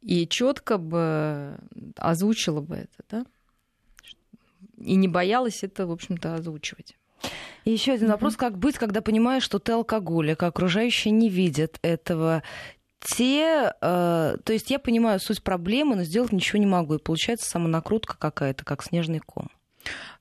[0.00, 1.58] и четко бы
[1.96, 3.26] озвучила бы это, да,
[4.78, 6.96] и не боялась это, в общем-то, озвучивать.
[7.64, 11.78] И еще один вопрос, как быть, когда понимаешь, что ты алкоголик, а окружающие не видят
[11.82, 12.42] этого,
[12.98, 17.48] те, э, то есть я понимаю суть проблемы, но сделать ничего не могу, и получается
[17.48, 19.48] самонакрутка какая-то, как снежный ком.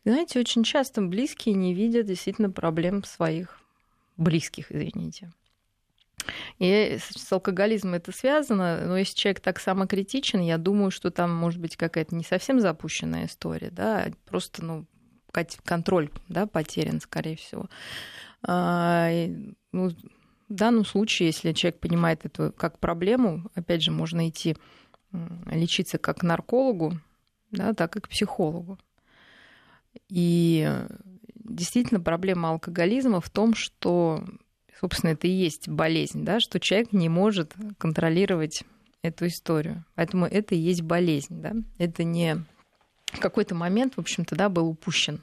[0.04, 3.60] Знаете, очень часто близкие не видят действительно проблем своих
[4.18, 5.32] близких, извините.
[6.60, 11.60] И с алкоголизмом это связано, но если человек так самокритичен, я думаю, что там может
[11.60, 14.86] быть какая-то не совсем запущенная история, да, а просто, ну,
[15.64, 17.70] контроль, да, потерян, скорее всего.
[18.44, 19.10] А,
[19.72, 24.58] ну, в данном случае, если человек понимает это как проблему, опять же, можно идти
[25.46, 26.94] лечиться как к наркологу,
[27.52, 28.78] да, так и к психологу.
[30.10, 30.70] И
[31.36, 34.24] действительно проблема алкоголизма в том, что
[34.82, 38.64] Собственно, это и есть болезнь, да, что человек не может контролировать
[39.04, 39.86] эту историю.
[39.94, 41.54] Поэтому это и есть болезнь, да.
[41.78, 42.44] Это не
[43.20, 45.22] какой-то момент, в общем-то, да, был упущен.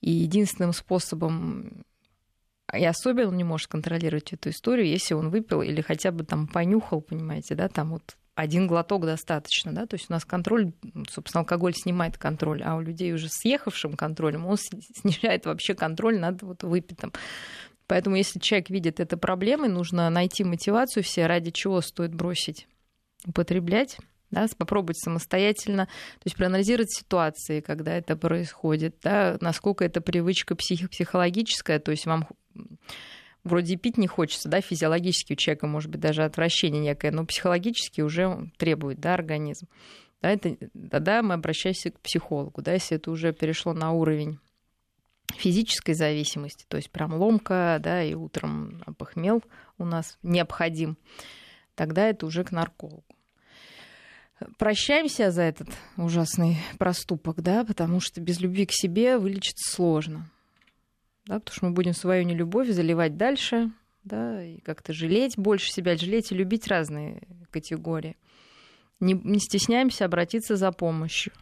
[0.00, 1.84] И единственным способом
[2.72, 6.48] и особенно он не может контролировать эту историю, если он выпил или хотя бы там
[6.48, 10.72] понюхал, понимаете, да, там вот один глоток достаточно, да, то есть у нас контроль,
[11.10, 16.42] собственно, алкоголь снимает контроль, а у людей уже съехавшим контролем он снижает вообще контроль над
[16.42, 17.12] вот выпитым.
[17.86, 22.66] Поэтому если человек видит это проблемой, нужно найти мотивацию все, ради чего стоит бросить
[23.26, 23.98] употреблять,
[24.30, 30.88] да, попробовать самостоятельно, то есть проанализировать ситуации, когда это происходит, да, насколько это привычка псих,
[30.88, 32.26] психологическая, то есть вам
[33.44, 38.00] вроде пить не хочется, да, физиологически у человека может быть даже отвращение некое, но психологически
[38.00, 39.68] уже требует, да, организм.
[40.20, 40.56] Да, это,
[40.90, 44.38] тогда мы обращаемся к психологу, да, если это уже перешло на уровень
[45.36, 49.42] физической зависимости, то есть прям ломка, да, и утром похмел
[49.78, 50.96] у нас необходим,
[51.74, 53.04] тогда это уже к наркологу.
[54.58, 60.30] Прощаемся за этот ужасный проступок, да, потому что без любви к себе вылечиться сложно.
[61.26, 63.70] Да, потому что мы будем свою нелюбовь заливать дальше,
[64.04, 68.16] да, и как-то жалеть больше себя, жалеть и любить разные категории.
[69.00, 71.32] Не, не стесняемся обратиться за помощью.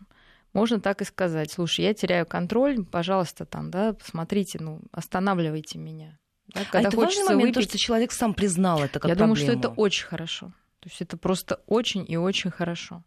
[0.52, 6.18] Можно так и сказать, слушай, я теряю контроль, пожалуйста, там, да, посмотрите, ну, останавливайте меня.
[6.48, 7.54] Да, когда а это важный момент, выпить...
[7.54, 9.36] то, что человек сам признал это как Я проблему.
[9.36, 10.52] думаю, что это очень хорошо.
[10.80, 13.04] То есть это просто очень и очень хорошо.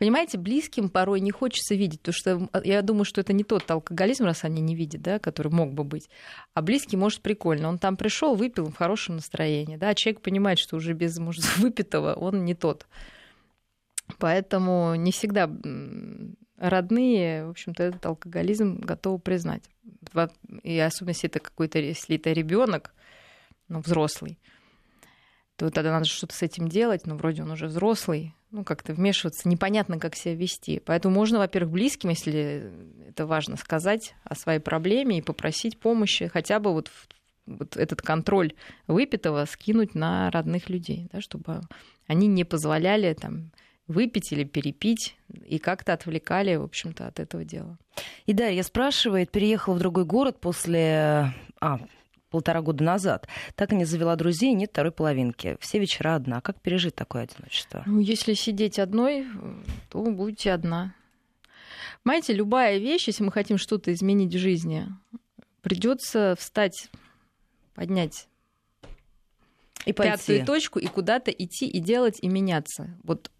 [0.00, 4.24] Понимаете, близким порой не хочется видеть, потому что я думаю, что это не тот алкоголизм,
[4.24, 6.08] раз они не видят, да, который мог бы быть.
[6.54, 7.68] А близкий, может, прикольно.
[7.68, 11.44] Он там пришел, выпил в хорошем настроении, да, а человек понимает, что уже без, может,
[11.58, 12.86] выпитого он не тот.
[14.18, 15.50] Поэтому не всегда
[16.56, 19.64] родные, в общем-то, этот алкоголизм готовы признать.
[20.62, 22.94] И особенно если это какой-то, если это ребенок,
[23.68, 24.38] ну, взрослый,
[25.60, 29.46] то тогда надо что-то с этим делать, но вроде он уже взрослый, ну, как-то вмешиваться,
[29.46, 30.80] непонятно, как себя вести.
[30.86, 32.72] Поэтому можно, во-первых, близким, если
[33.06, 36.90] это важно, сказать о своей проблеме и попросить помощи, хотя бы вот,
[37.44, 38.54] вот этот контроль
[38.86, 41.60] выпитого скинуть на родных людей, да, чтобы
[42.06, 43.50] они не позволяли там
[43.86, 47.76] выпить или перепить, и как-то отвлекали, в общем-то, от этого дела.
[48.24, 51.34] И да, я спрашивает, переехала в другой город после...
[51.60, 51.80] А,
[52.30, 53.28] полтора года назад.
[53.56, 55.56] Так и не завела друзей, нет второй половинки.
[55.60, 56.40] Все вечера одна.
[56.40, 57.82] Как пережить такое одиночество?
[57.86, 59.26] Ну, если сидеть одной,
[59.88, 60.94] то будете одна.
[62.02, 64.86] Понимаете, любая вещь, если мы хотим что-то изменить в жизни,
[65.60, 66.88] придется встать,
[67.74, 68.26] поднять
[69.84, 72.96] и пятую точку и куда-то идти и делать и меняться.
[73.02, 73.30] Вот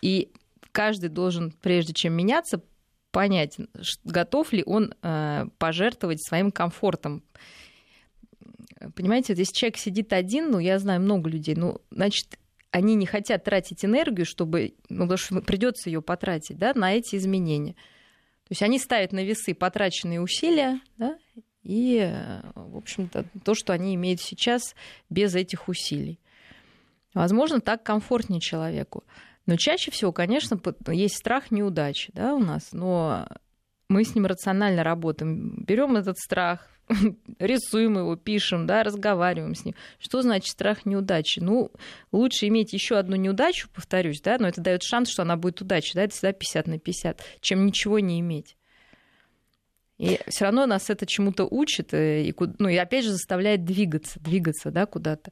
[0.00, 0.32] и
[0.72, 2.62] каждый должен, прежде чем меняться,
[3.10, 3.58] понять,
[4.04, 7.22] готов ли он э, пожертвовать своим комфортом.
[8.90, 12.38] Понимаете, если человек сидит один, ну, я знаю много людей, ну, значит,
[12.70, 17.16] они не хотят тратить энергию, чтобы, ну, потому что придется ее потратить, да, на эти
[17.16, 17.74] изменения.
[17.74, 21.18] То есть они ставят на весы потраченные усилия, да,
[21.62, 22.12] и,
[22.54, 24.74] в общем-то, то, что они имеют сейчас
[25.08, 26.20] без этих усилий.
[27.14, 29.04] Возможно, так комфортнее человеку.
[29.46, 33.26] Но чаще всего, конечно, есть страх неудачи да, у нас, но
[33.88, 35.62] мы с ним рационально работаем.
[35.64, 36.68] Берем этот страх,
[37.38, 39.74] рисуем его, пишем, да, разговариваем с ним.
[39.98, 41.40] Что значит страх неудачи?
[41.40, 41.70] Ну,
[42.12, 45.92] лучше иметь еще одну неудачу, повторюсь, да, но это дает шанс, что она будет удачей,
[45.94, 48.56] да, это всегда 50 на 50, чем ничего не иметь.
[49.96, 54.18] И все равно нас это чему-то учит, э, и, ну, и опять же заставляет двигаться,
[54.20, 55.30] двигаться, да, куда-то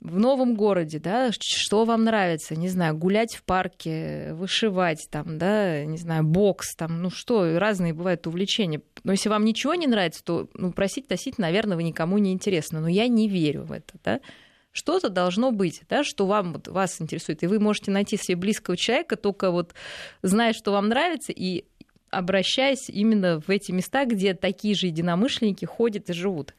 [0.00, 5.84] в новом городе, да, что вам нравится, не знаю, гулять в парке, вышивать там, да,
[5.84, 8.82] не знаю, бокс там, ну что, разные бывают увлечения.
[9.02, 12.80] Но если вам ничего не нравится, то, ну, просить, носить, наверное, вы никому не интересно.
[12.80, 14.20] Но я не верю в это, да.
[14.72, 17.42] Что-то должно быть, да, что вам, вот, вас интересует.
[17.42, 19.72] И вы можете найти себе близкого человека, только вот
[20.22, 21.64] зная, что вам нравится, и
[22.10, 26.54] обращаясь именно в эти места, где такие же единомышленники ходят и живут.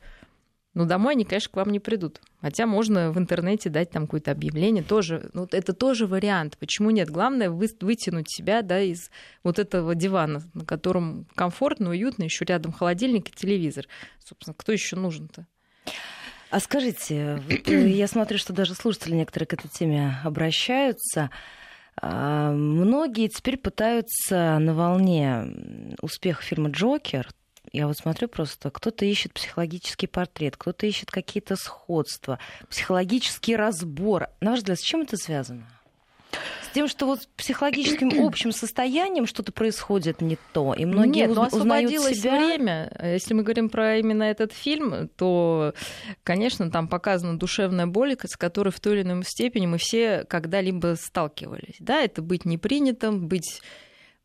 [0.76, 2.20] Но домой они, конечно, к вам не придут.
[2.42, 5.30] Хотя можно в интернете дать там какое-то объявление тоже.
[5.34, 6.58] Ну, это тоже вариант.
[6.60, 7.10] Почему нет?
[7.10, 9.10] Главное вы, вытянуть себя да, из
[9.42, 13.86] вот этого дивана, на котором комфортно, уютно, еще рядом холодильник и телевизор.
[14.24, 15.48] Собственно, кто еще нужен-то?
[16.52, 21.30] А скажите, вот я смотрю, что даже слушатели некоторые к этой теме обращаются.
[22.02, 27.30] А, многие теперь пытаются на волне успеха фильма «Джокер»,
[27.72, 34.30] я вот смотрю просто, кто-то ищет психологический портрет, кто-то ищет какие-то сходства, психологический разбор.
[34.42, 35.66] На ваш взгляд, с чем это связано?
[36.76, 41.38] тем, что вот с психологическим общим состоянием что-то происходит не то, и многие Нет, уз-
[41.54, 42.38] но узнают себя.
[42.38, 42.92] время.
[43.02, 45.74] Если мы говорим про именно этот фильм, то,
[46.24, 50.96] конечно, там показана душевная боль, с которой в той или иной степени мы все когда-либо
[51.00, 51.78] сталкивались.
[51.80, 53.62] Да, это быть непринятым, быть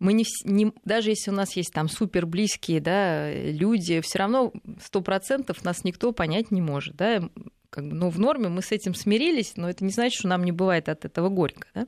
[0.01, 4.53] мы не, не даже если у нас есть там супер близкие да, люди, все равно
[4.83, 6.97] сто процентов нас никто понять не может.
[6.97, 7.29] Да?
[7.69, 10.43] Как бы, ну, в норме мы с этим смирились, но это не значит, что нам
[10.43, 11.69] не бывает от этого горько.
[11.75, 11.87] Да?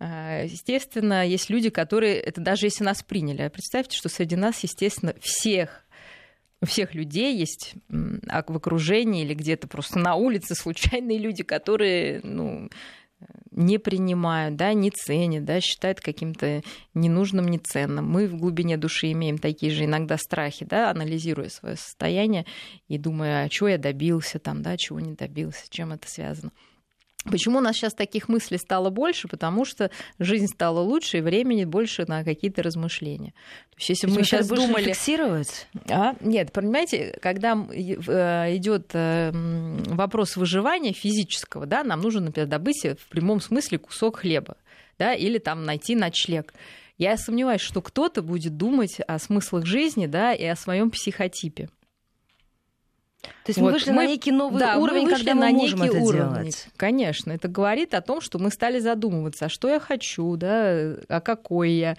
[0.00, 4.62] А, естественно, есть люди, которые, это даже если нас приняли, а представьте, что среди нас,
[4.62, 5.84] естественно, всех
[6.60, 7.74] у всех людей есть
[8.28, 12.68] а в окружении или где-то просто на улице случайные люди, которые ну,
[13.50, 16.62] не принимают, да, не ценят, да, считают каким-то
[16.94, 18.08] ненужным, неценным.
[18.08, 22.46] Мы в глубине души имеем такие же иногда страхи, да, анализируя свое состояние
[22.86, 26.52] и думая, а чего я добился там, да, чего не добился, чем это связано.
[27.24, 29.26] Почему у нас сейчас таких мыслей стало больше?
[29.28, 33.32] Потому что жизнь стала лучше, и времени больше на какие-то размышления.
[33.70, 34.84] То есть, если То мы сейчас думали...
[34.84, 35.66] фиксировать?
[35.90, 36.14] А?
[36.20, 43.08] Нет, понимаете, когда э, идет э, вопрос выживания физического, да, нам нужно, например, добыть в
[43.08, 44.56] прямом смысле кусок хлеба,
[44.98, 46.54] да, или там найти ночлег.
[46.98, 51.68] Я сомневаюсь, что кто-то будет думать о смыслах жизни, да, и о своем психотипе.
[53.20, 53.66] То есть вот.
[53.66, 56.04] мы вышли мы, на некий новый да, уровень, мы когда мы на можем некий это
[56.04, 56.34] уровень.
[56.34, 56.68] делать.
[56.76, 61.20] Конечно, это говорит о том, что мы стали задумываться, а что я хочу, да, а
[61.20, 61.96] какой я,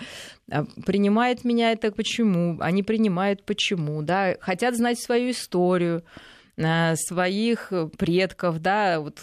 [0.49, 6.03] а принимает меня это почему, а не принимает почему, да, хотят знать свою историю
[6.57, 9.19] а, своих предков, да, вот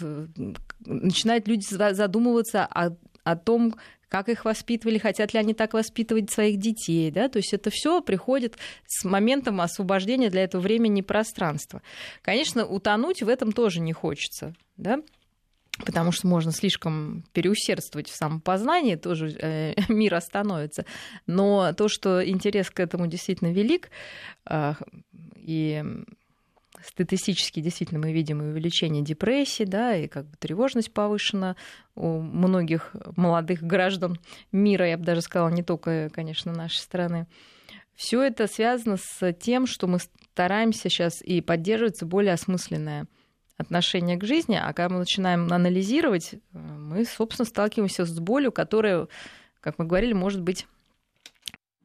[0.85, 3.75] начинают люди задумываться о, о том,
[4.09, 8.01] как их воспитывали, хотят ли они так воспитывать своих детей, да, то есть это все
[8.01, 11.81] приходит с моментом освобождения для этого времени и пространства.
[12.21, 15.01] Конечно, утонуть в этом тоже не хочется, да,
[15.85, 20.85] потому что можно слишком переусердствовать в самопознании, тоже э, мир остановится.
[21.25, 23.89] Но то, что интерес к этому действительно велик,
[24.49, 24.73] э,
[25.35, 25.83] и
[26.87, 31.55] статистически действительно мы видим увеличение депрессии, да, и как бы тревожность повышена
[31.95, 34.19] у многих молодых граждан
[34.51, 37.27] мира, я бы даже сказала, не только, конечно, нашей страны.
[37.95, 43.07] Все это связано с тем, что мы стараемся сейчас и поддерживается более осмысленное
[43.57, 49.07] отношение к жизни, а когда мы начинаем анализировать, мы, собственно, сталкиваемся с болью, которая,
[49.59, 50.67] как мы говорили, может быть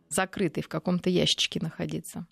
[0.09, 2.27] закрытой, в каком-то ящичке находиться.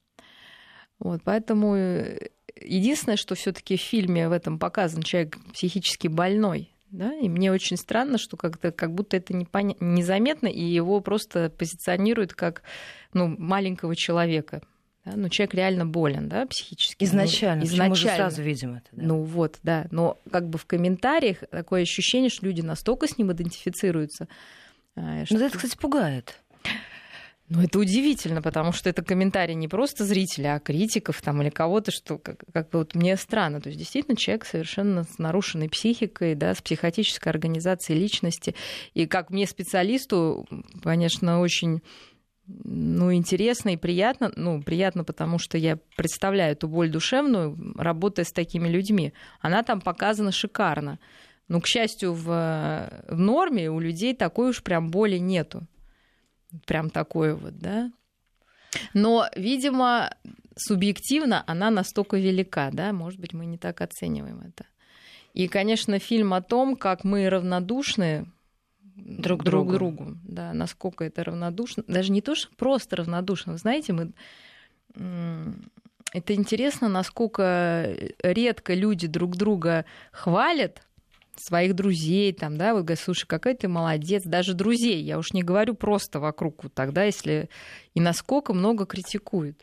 [0.99, 7.15] Вот, поэтому э, единственное, что все-таки в фильме в этом показан человек психически больной, да,
[7.15, 9.77] и мне очень странно, что как-то как будто это непоня...
[9.79, 12.63] незаметно, и его просто позиционируют как
[13.13, 14.61] ну, маленького человека.
[15.05, 15.13] Да?
[15.15, 17.05] Но человек реально болен, да, психически.
[17.05, 17.91] Изначально, ну, изначально.
[17.91, 18.89] Мы же сразу видим это.
[18.93, 19.03] Да?
[19.03, 19.87] Ну вот, да.
[19.93, 24.27] Но как бы в комментариях такое ощущение, что люди настолько с ним идентифицируются.
[24.95, 25.27] Что...
[25.31, 26.41] Ну, это, кстати, пугает.
[27.53, 31.91] Ну, это удивительно, потому что это комментарий не просто зрителя, а критиков там, или кого-то,
[31.91, 33.61] что как, как бы вот мне странно.
[33.61, 38.55] То есть действительно человек совершенно с нарушенной психикой, да, с психотической организацией личности.
[38.95, 40.47] И как мне специалисту,
[40.81, 41.83] конечно, очень
[42.47, 44.31] ну, интересно и приятно.
[44.37, 49.13] Ну, приятно, потому что я представляю эту боль душевную, работая с такими людьми.
[49.41, 51.01] Она там показана шикарно.
[51.49, 52.27] Но, к счастью, в,
[53.09, 55.67] в норме у людей такой уж прям боли нету
[56.67, 57.91] прям такое вот, да.
[58.95, 60.15] Но, видимо,
[60.57, 64.67] субъективно она настолько велика, да, может быть, мы не так оцениваем это.
[65.35, 68.27] И, конечно, фильм о том, как мы равнодушны
[68.97, 69.73] друг, друг другу.
[70.05, 74.13] другу, да, насколько это равнодушно, даже не то, что просто равнодушно, вы знаете, мы
[76.13, 80.83] это интересно, насколько редко люди друг друга хвалят,
[81.41, 85.43] своих друзей, там, да, вот говорят, слушай, какая ты молодец, даже друзей, я уж не
[85.43, 87.49] говорю просто вокруг вот тогда, если
[87.95, 89.63] и насколько много критикуют.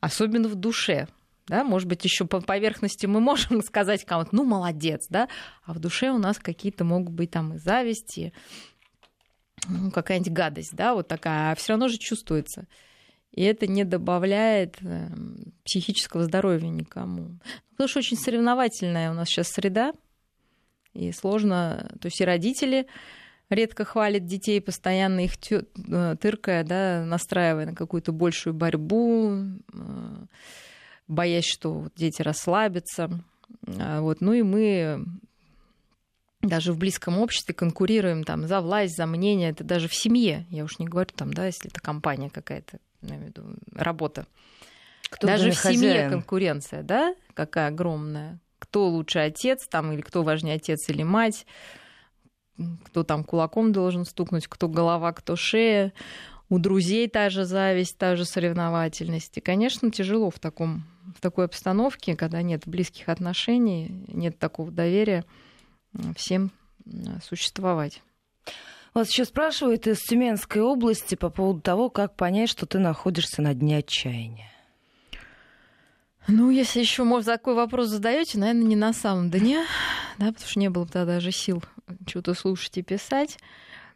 [0.00, 1.08] Особенно в душе,
[1.48, 5.28] да, может быть, еще по поверхности мы можем сказать кому-то, ну, молодец, да,
[5.64, 8.32] а в душе у нас какие-то могут быть там и зависти,
[9.68, 12.66] ну, какая-нибудь гадость, да, вот такая, а все равно же чувствуется.
[13.32, 15.08] И это не добавляет э,
[15.64, 17.38] психического здоровья никому.
[17.70, 19.92] Потому что очень соревновательная у нас сейчас среда,
[20.98, 22.86] и сложно, то есть и родители
[23.50, 29.32] редко хвалят детей, постоянно их э, тыркая, да, настраивая на какую-то большую борьбу,
[29.72, 30.24] э,
[31.06, 33.10] боясь, что дети расслабятся.
[33.78, 34.20] А вот.
[34.20, 35.06] Ну и мы
[36.42, 40.64] даже в близком обществе конкурируем там за власть, за мнение, это даже в семье, я
[40.64, 43.42] уж не говорю там, да, если это компания какая-то, я имею в виду,
[43.72, 44.26] работа.
[45.10, 46.10] Кто даже в семье хозяин?
[46.10, 51.46] конкуренция, да, какая огромная кто лучше отец там, или кто важнее отец или мать.
[52.84, 55.92] кто там кулаком должен стукнуть, кто голова, кто шея.
[56.50, 59.36] У друзей та же зависть, та же соревновательность.
[59.36, 60.84] И, конечно, тяжело в, таком,
[61.14, 65.24] в такой обстановке, когда нет близких отношений, нет такого доверия
[66.16, 66.50] всем
[67.22, 68.02] существовать.
[68.94, 73.54] Вас еще спрашивают из Тюменской области по поводу того, как понять, что ты находишься на
[73.54, 74.50] дне отчаяния.
[76.30, 79.64] Ну, если еще может, такой вопрос задаете, наверное, не на самом дне,
[80.18, 81.62] да, потому что не было тогда даже сил
[82.06, 83.38] что-то слушать и писать.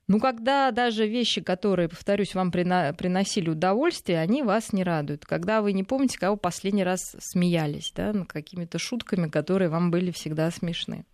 [0.09, 5.27] Ну, когда даже вещи, которые, повторюсь, вам приносили удовольствие, они вас не радуют.
[5.27, 10.51] Когда вы не помните, кого последний раз смеялись, да, какими-то шутками, которые вам были всегда
[10.51, 11.05] смешны.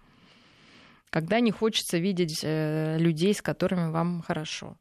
[1.11, 4.77] Когда не хочется видеть э, людей, с которыми вам хорошо.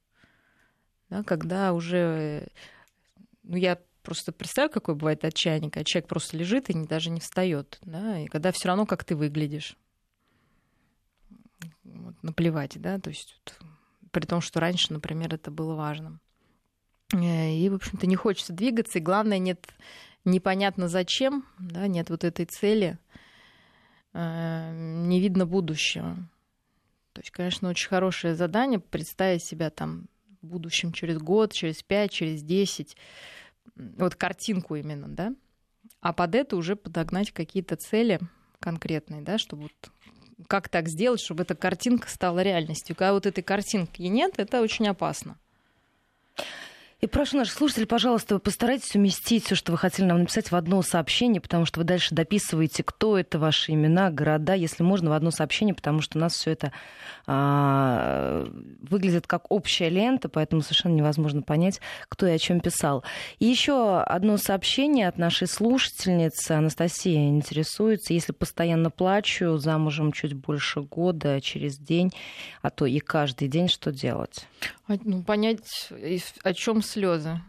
[1.10, 2.48] Да, когда уже...
[3.44, 7.78] Ну, я просто представляю, какой бывает отчаяние, когда человек просто лежит и даже не встает,
[7.82, 9.76] да, и когда все равно как ты выглядишь.
[11.84, 13.38] Вот, наплевать, да, то есть
[14.12, 16.22] при том, что раньше, например, это было важным.
[17.14, 19.68] Э, и, в общем-то, не хочется двигаться, и главное, нет
[20.24, 22.98] непонятно зачем, да, нет вот этой цели,
[24.14, 24.72] э,
[25.06, 26.16] не видно будущего.
[27.12, 30.08] То есть, конечно, очень хорошее задание представить себя там
[30.42, 32.96] в будущем через год, через пять, через десять,
[33.98, 35.34] вот картинку именно, да,
[36.02, 38.20] а под это уже подогнать какие-то цели
[38.60, 39.92] конкретные, да, чтобы вот
[40.48, 42.96] как так сделать, чтобы эта картинка стала реальностью.
[42.96, 45.38] Когда вот этой картинки нет, это очень опасно.
[47.00, 50.82] И прошу наших слушателей, пожалуйста, постарайтесь уместить все, что вы хотели нам написать в одно
[50.82, 55.30] сообщение, потому что вы дальше дописываете, кто это, ваши имена, города, если можно, в одно
[55.30, 56.72] сообщение, потому что у нас все это
[57.28, 58.48] а,
[58.82, 63.04] выглядит как общая лента, поэтому совершенно невозможно понять, кто и о чем писал.
[63.38, 66.54] И еще одно сообщение от нашей слушательницы.
[66.54, 72.12] Анастасия интересуется, если постоянно плачу, замужем чуть больше года, через день,
[72.64, 74.48] а то и каждый день, что делать?
[74.88, 75.92] Ну, понять,
[76.44, 77.40] о чем слезы.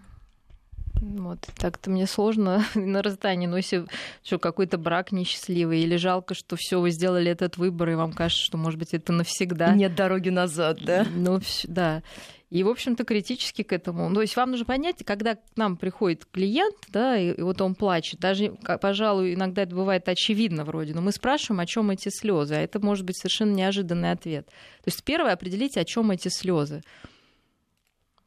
[1.01, 3.87] Вот, так-то мне сложно на расстоянии, но если
[4.23, 8.45] что, какой-то брак несчастливый, или жалко, что все вы сделали этот выбор, и вам кажется,
[8.45, 9.75] что, может быть, это навсегда.
[9.75, 11.07] Нет дороги назад, да?
[11.15, 12.03] Ну, да.
[12.51, 14.13] И, в общем-то, критически к этому.
[14.15, 17.75] То есть вам нужно понять, когда к нам приходит клиент, да, и, и вот он
[17.75, 22.55] плачет, даже, пожалуй, иногда это бывает очевидно вроде, но мы спрашиваем, о чем эти слезы,
[22.55, 24.47] а это может быть совершенно неожиданный ответ.
[24.47, 26.83] То есть первое, определите, о чем эти слезы.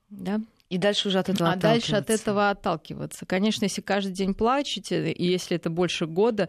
[0.09, 0.39] Да?
[0.72, 3.26] И дальше уже от этого А дальше от этого отталкиваться.
[3.26, 6.47] Конечно, если каждый день плачете, и если это больше года,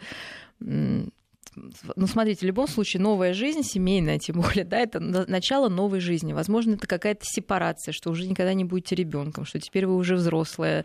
[0.61, 6.33] ну, смотрите, в любом случае новая жизнь, семейная тем более, да, это начало новой жизни.
[6.33, 10.85] Возможно, это какая-то сепарация, что уже никогда не будете ребенком, что теперь вы уже взрослая,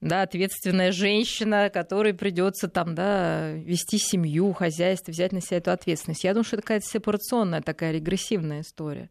[0.00, 6.24] да, ответственная женщина, которой придется там, да, вести семью, хозяйство, взять на себя эту ответственность.
[6.24, 9.08] Я думаю, что это какая-то сепарационная такая регрессивная история.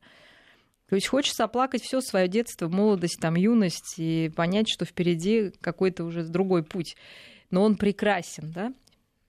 [0.88, 6.04] То есть хочется оплакать все свое детство, молодость, там, юность и понять, что впереди какой-то
[6.04, 6.96] уже другой путь.
[7.50, 8.74] Но он прекрасен, да?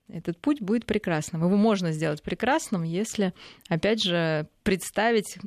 [0.08, 1.44] Этот путь будет прекрасным.
[1.44, 3.32] Его можно сделать прекрасным, если,
[3.68, 5.38] опять же, представить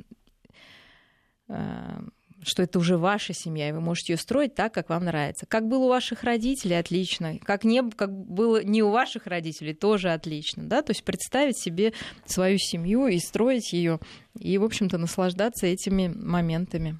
[1.48, 2.00] э,
[2.42, 5.46] что это уже ваша семья, и вы можете ее строить так, как вам нравится.
[5.46, 7.38] Как было у ваших родителей, отлично.
[7.38, 10.64] Как, не, как было не у ваших родителей, тоже отлично.
[10.64, 10.82] Да?
[10.82, 11.92] То есть представить себе
[12.24, 14.00] свою семью и строить ее,
[14.38, 16.98] и, в общем-то, наслаждаться этими моментами.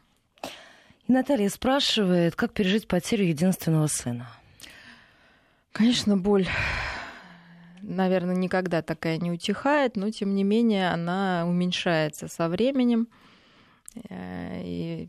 [1.08, 4.28] И Наталья спрашивает, как пережить потерю единственного сына?
[5.72, 6.46] Конечно, боль
[7.82, 13.08] наверное, никогда такая не утихает, но тем не менее она уменьшается со временем.
[14.08, 15.08] Э, и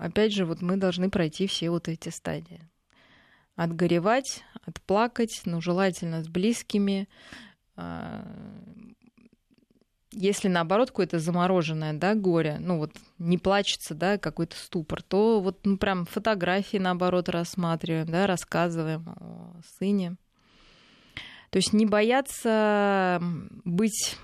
[0.00, 2.66] опять же, вот мы должны пройти все вот эти стадии.
[3.54, 7.08] Отгоревать, отплакать, ну, желательно с близкими.
[7.76, 8.24] А,
[10.12, 15.60] если наоборот какое-то замороженное, да, горе, ну вот не плачется, да, какой-то ступор, то вот
[15.64, 20.16] ну, прям фотографии наоборот рассматриваем, да, рассказываем о сыне.
[21.50, 23.20] То есть не бояться
[23.64, 24.16] быть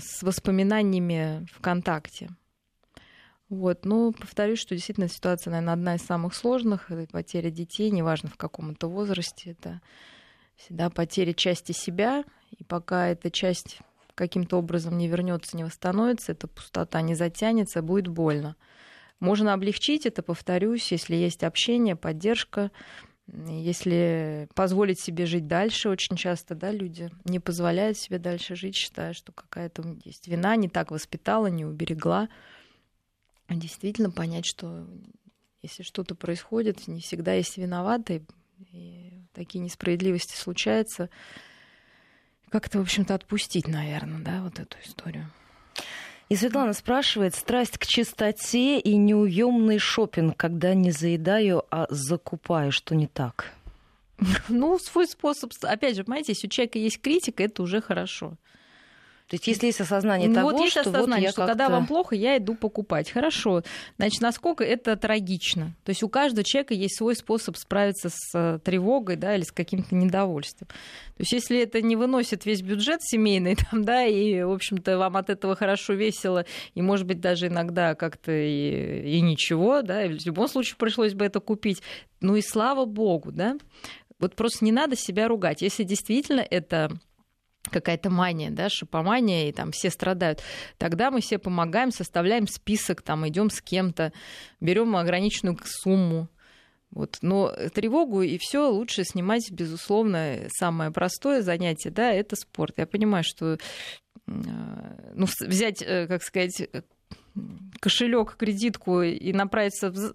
[0.00, 2.30] с воспоминаниями в контакте.
[3.50, 6.88] Вот, ну, повторюсь, что действительно ситуация, наверное, одна из самых сложных.
[7.10, 9.80] Потеря детей, неважно в каком это возрасте, это
[10.54, 12.24] всегда потеря части себя.
[12.56, 13.80] И пока эта часть
[14.14, 18.54] каким-то образом не вернется, не восстановится, эта пустота не затянется, будет больно.
[19.18, 22.70] Можно облегчить это, повторюсь, если есть общение, поддержка,
[23.26, 29.12] если позволить себе жить дальше, очень часто да, люди не позволяют себе дальше жить, считая,
[29.12, 32.28] что какая-то есть вина, не так воспитала, не уберегла
[33.56, 34.86] действительно понять, что
[35.62, 38.22] если что-то происходит, не всегда есть виноватые,
[38.72, 41.10] и такие несправедливости случаются,
[42.50, 45.30] как-то, в общем-то, отпустить, наверное, да, вот эту историю.
[46.28, 52.94] И Светлана спрашивает, страсть к чистоте и неуемный шопинг, когда не заедаю, а закупаю, что
[52.94, 53.52] не так?
[54.48, 55.52] Ну, свой способ.
[55.62, 58.36] Опять же, понимаете, если у человека есть критика, это уже хорошо.
[59.30, 61.68] То есть, если есть осознание ну, того, вот есть что осознание, вот я что когда
[61.68, 63.12] вам плохо, я иду покупать.
[63.12, 63.62] Хорошо.
[63.96, 65.76] Значит, насколько это трагично?
[65.84, 69.52] То есть у каждого человека есть свой способ справиться с э, тревогой, да, или с
[69.52, 70.66] каким-то недовольствием.
[70.66, 75.16] То есть если это не выносит весь бюджет семейный, там, да, и, в общем-то, вам
[75.16, 80.26] от этого хорошо, весело, и, может быть, даже иногда как-то и, и ничего, да, в
[80.26, 81.82] любом случае пришлось бы это купить.
[82.20, 83.56] Ну и слава богу, да.
[84.18, 85.62] Вот просто не надо себя ругать.
[85.62, 86.90] Если действительно это
[87.62, 90.42] какая-то мания, да, шипомания, и там все страдают,
[90.78, 94.12] тогда мы все помогаем, составляем список, там идем с кем-то,
[94.60, 96.28] берем ограниченную сумму.
[96.90, 97.18] Вот.
[97.22, 102.74] Но тревогу и все лучше снимать, безусловно, самое простое занятие, да, это спорт.
[102.78, 103.58] Я понимаю, что
[104.26, 106.68] ну, взять, э, как сказать,
[107.80, 110.14] кошелек, кредитку и направиться в,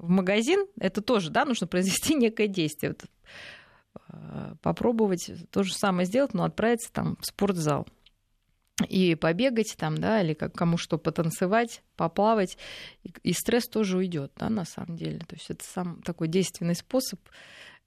[0.00, 2.92] магазин, это тоже, да, нужно произвести некое действие.
[2.92, 3.57] Вот Э,
[4.62, 7.86] попробовать то же самое сделать, но отправиться там в спортзал
[8.88, 12.56] и побегать там, да, или как кому что потанцевать, поплавать,
[13.02, 15.18] и, и стресс тоже уйдет, да, на самом деле.
[15.20, 17.20] То есть это сам такой действенный способ,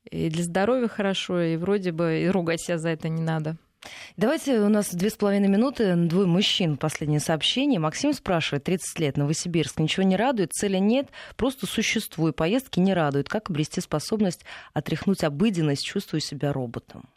[0.10, 3.58] и для здоровья хорошо, и вроде бы и ругать себя за это не надо.
[4.16, 7.80] Давайте, у нас две с половиной минуты, двое мужчин, последнее сообщение.
[7.80, 13.30] Максим спрашивает, 30 лет, Новосибирск, ничего не радует, цели нет, просто существую, поездки не радуют.
[13.30, 17.10] Как обрести способность отряхнуть обыденность, чувствую себя роботом?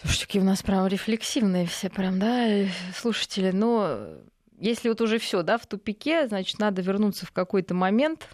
[0.00, 3.50] Слушайте, какие у нас прям рефлексивные все прям, да, слушатели.
[3.50, 4.08] Но
[4.58, 8.28] если вот уже все, да, в тупике, значит, надо вернуться в какой-то момент,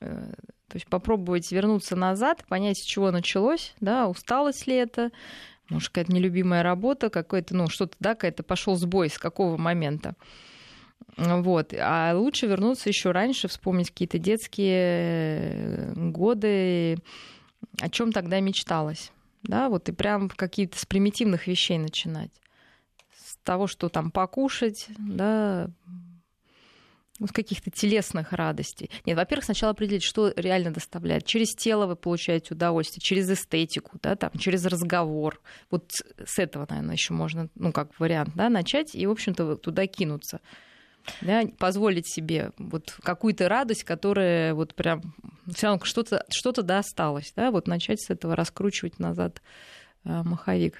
[0.00, 0.32] э,
[0.68, 5.10] то есть попробовать вернуться назад, понять, с чего началось, да, усталость ли это,
[5.72, 10.14] может, какая-то нелюбимая работа, какой-то, ну, что-то, да, какой-то пошел сбой, с какого момента.
[11.16, 11.74] Вот.
[11.78, 16.98] А лучше вернуться еще раньше, вспомнить какие-то детские годы,
[17.80, 19.12] о чем тогда мечталось.
[19.42, 22.30] Да, вот и прям какие-то с примитивных вещей начинать.
[23.16, 25.68] С того, что там покушать, да,
[27.22, 28.90] ну, каких-то телесных радостей.
[29.06, 31.24] Нет, во-первых, сначала определить, что реально доставляет.
[31.24, 35.40] Через тело вы получаете удовольствие, через эстетику, да, там, через разговор.
[35.70, 39.86] Вот с этого, наверное, еще можно, ну, как вариант, да, начать и, в общем-то, туда
[39.86, 40.40] кинуться.
[41.20, 45.14] Да, позволить себе вот какую-то радость, которая вот прям
[45.52, 49.42] все равно что-то что да осталось, да, вот начать с этого раскручивать назад
[50.04, 50.74] маховик.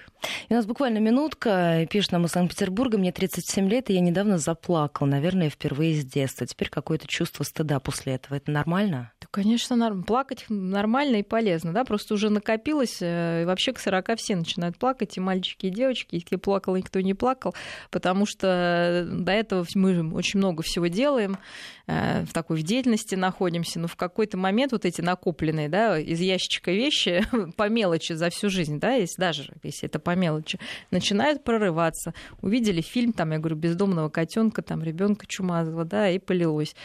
[0.49, 1.87] И у нас буквально минутка.
[1.89, 2.97] Пишет нам из Санкт-Петербурга.
[2.97, 5.07] Мне 37 лет, и я недавно заплакал.
[5.07, 6.45] Наверное, впервые с детства.
[6.45, 8.35] Теперь какое-то чувство стыда после этого.
[8.35, 9.12] Это нормально?
[9.33, 10.03] Конечно, норм...
[10.03, 11.73] плакать нормально и полезно.
[11.73, 11.85] Да?
[11.85, 12.99] Просто уже накопилось.
[13.01, 15.17] Э, и вообще к 40 все начинают плакать.
[15.17, 16.13] И мальчики, и девочки.
[16.13, 17.55] Если плакал, никто не плакал.
[17.89, 21.39] Потому что до этого мы очень много всего делаем.
[21.87, 23.79] Э, в такой в деятельности находимся.
[23.79, 27.25] Но в какой-то момент вот эти накопленные да, из ящичка вещи
[27.57, 30.59] по мелочи за всю жизнь, да, есть даже если это по мелочи,
[30.91, 32.13] начинают прорываться.
[32.43, 36.75] Увидели фильм, там, я говорю, бездомного котенка, там, ребенка чумазого, да, и полилось.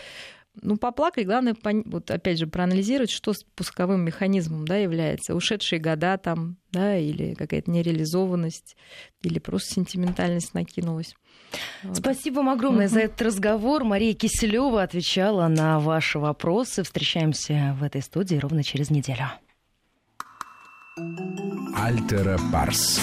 [0.62, 5.34] Ну, поплакать, главное, вот опять же, проанализировать, что спусковым механизмом да, является.
[5.34, 8.76] Ушедшие года там, да, или какая-то нереализованность,
[9.22, 11.14] или просто сентиментальность накинулась.
[11.82, 11.96] Вот.
[11.96, 12.94] Спасибо вам огромное угу.
[12.94, 13.84] за этот разговор.
[13.84, 16.82] Мария Киселева отвечала на ваши вопросы.
[16.82, 19.30] Встречаемся в этой студии ровно через неделю.
[21.74, 23.00] Альтера Парс.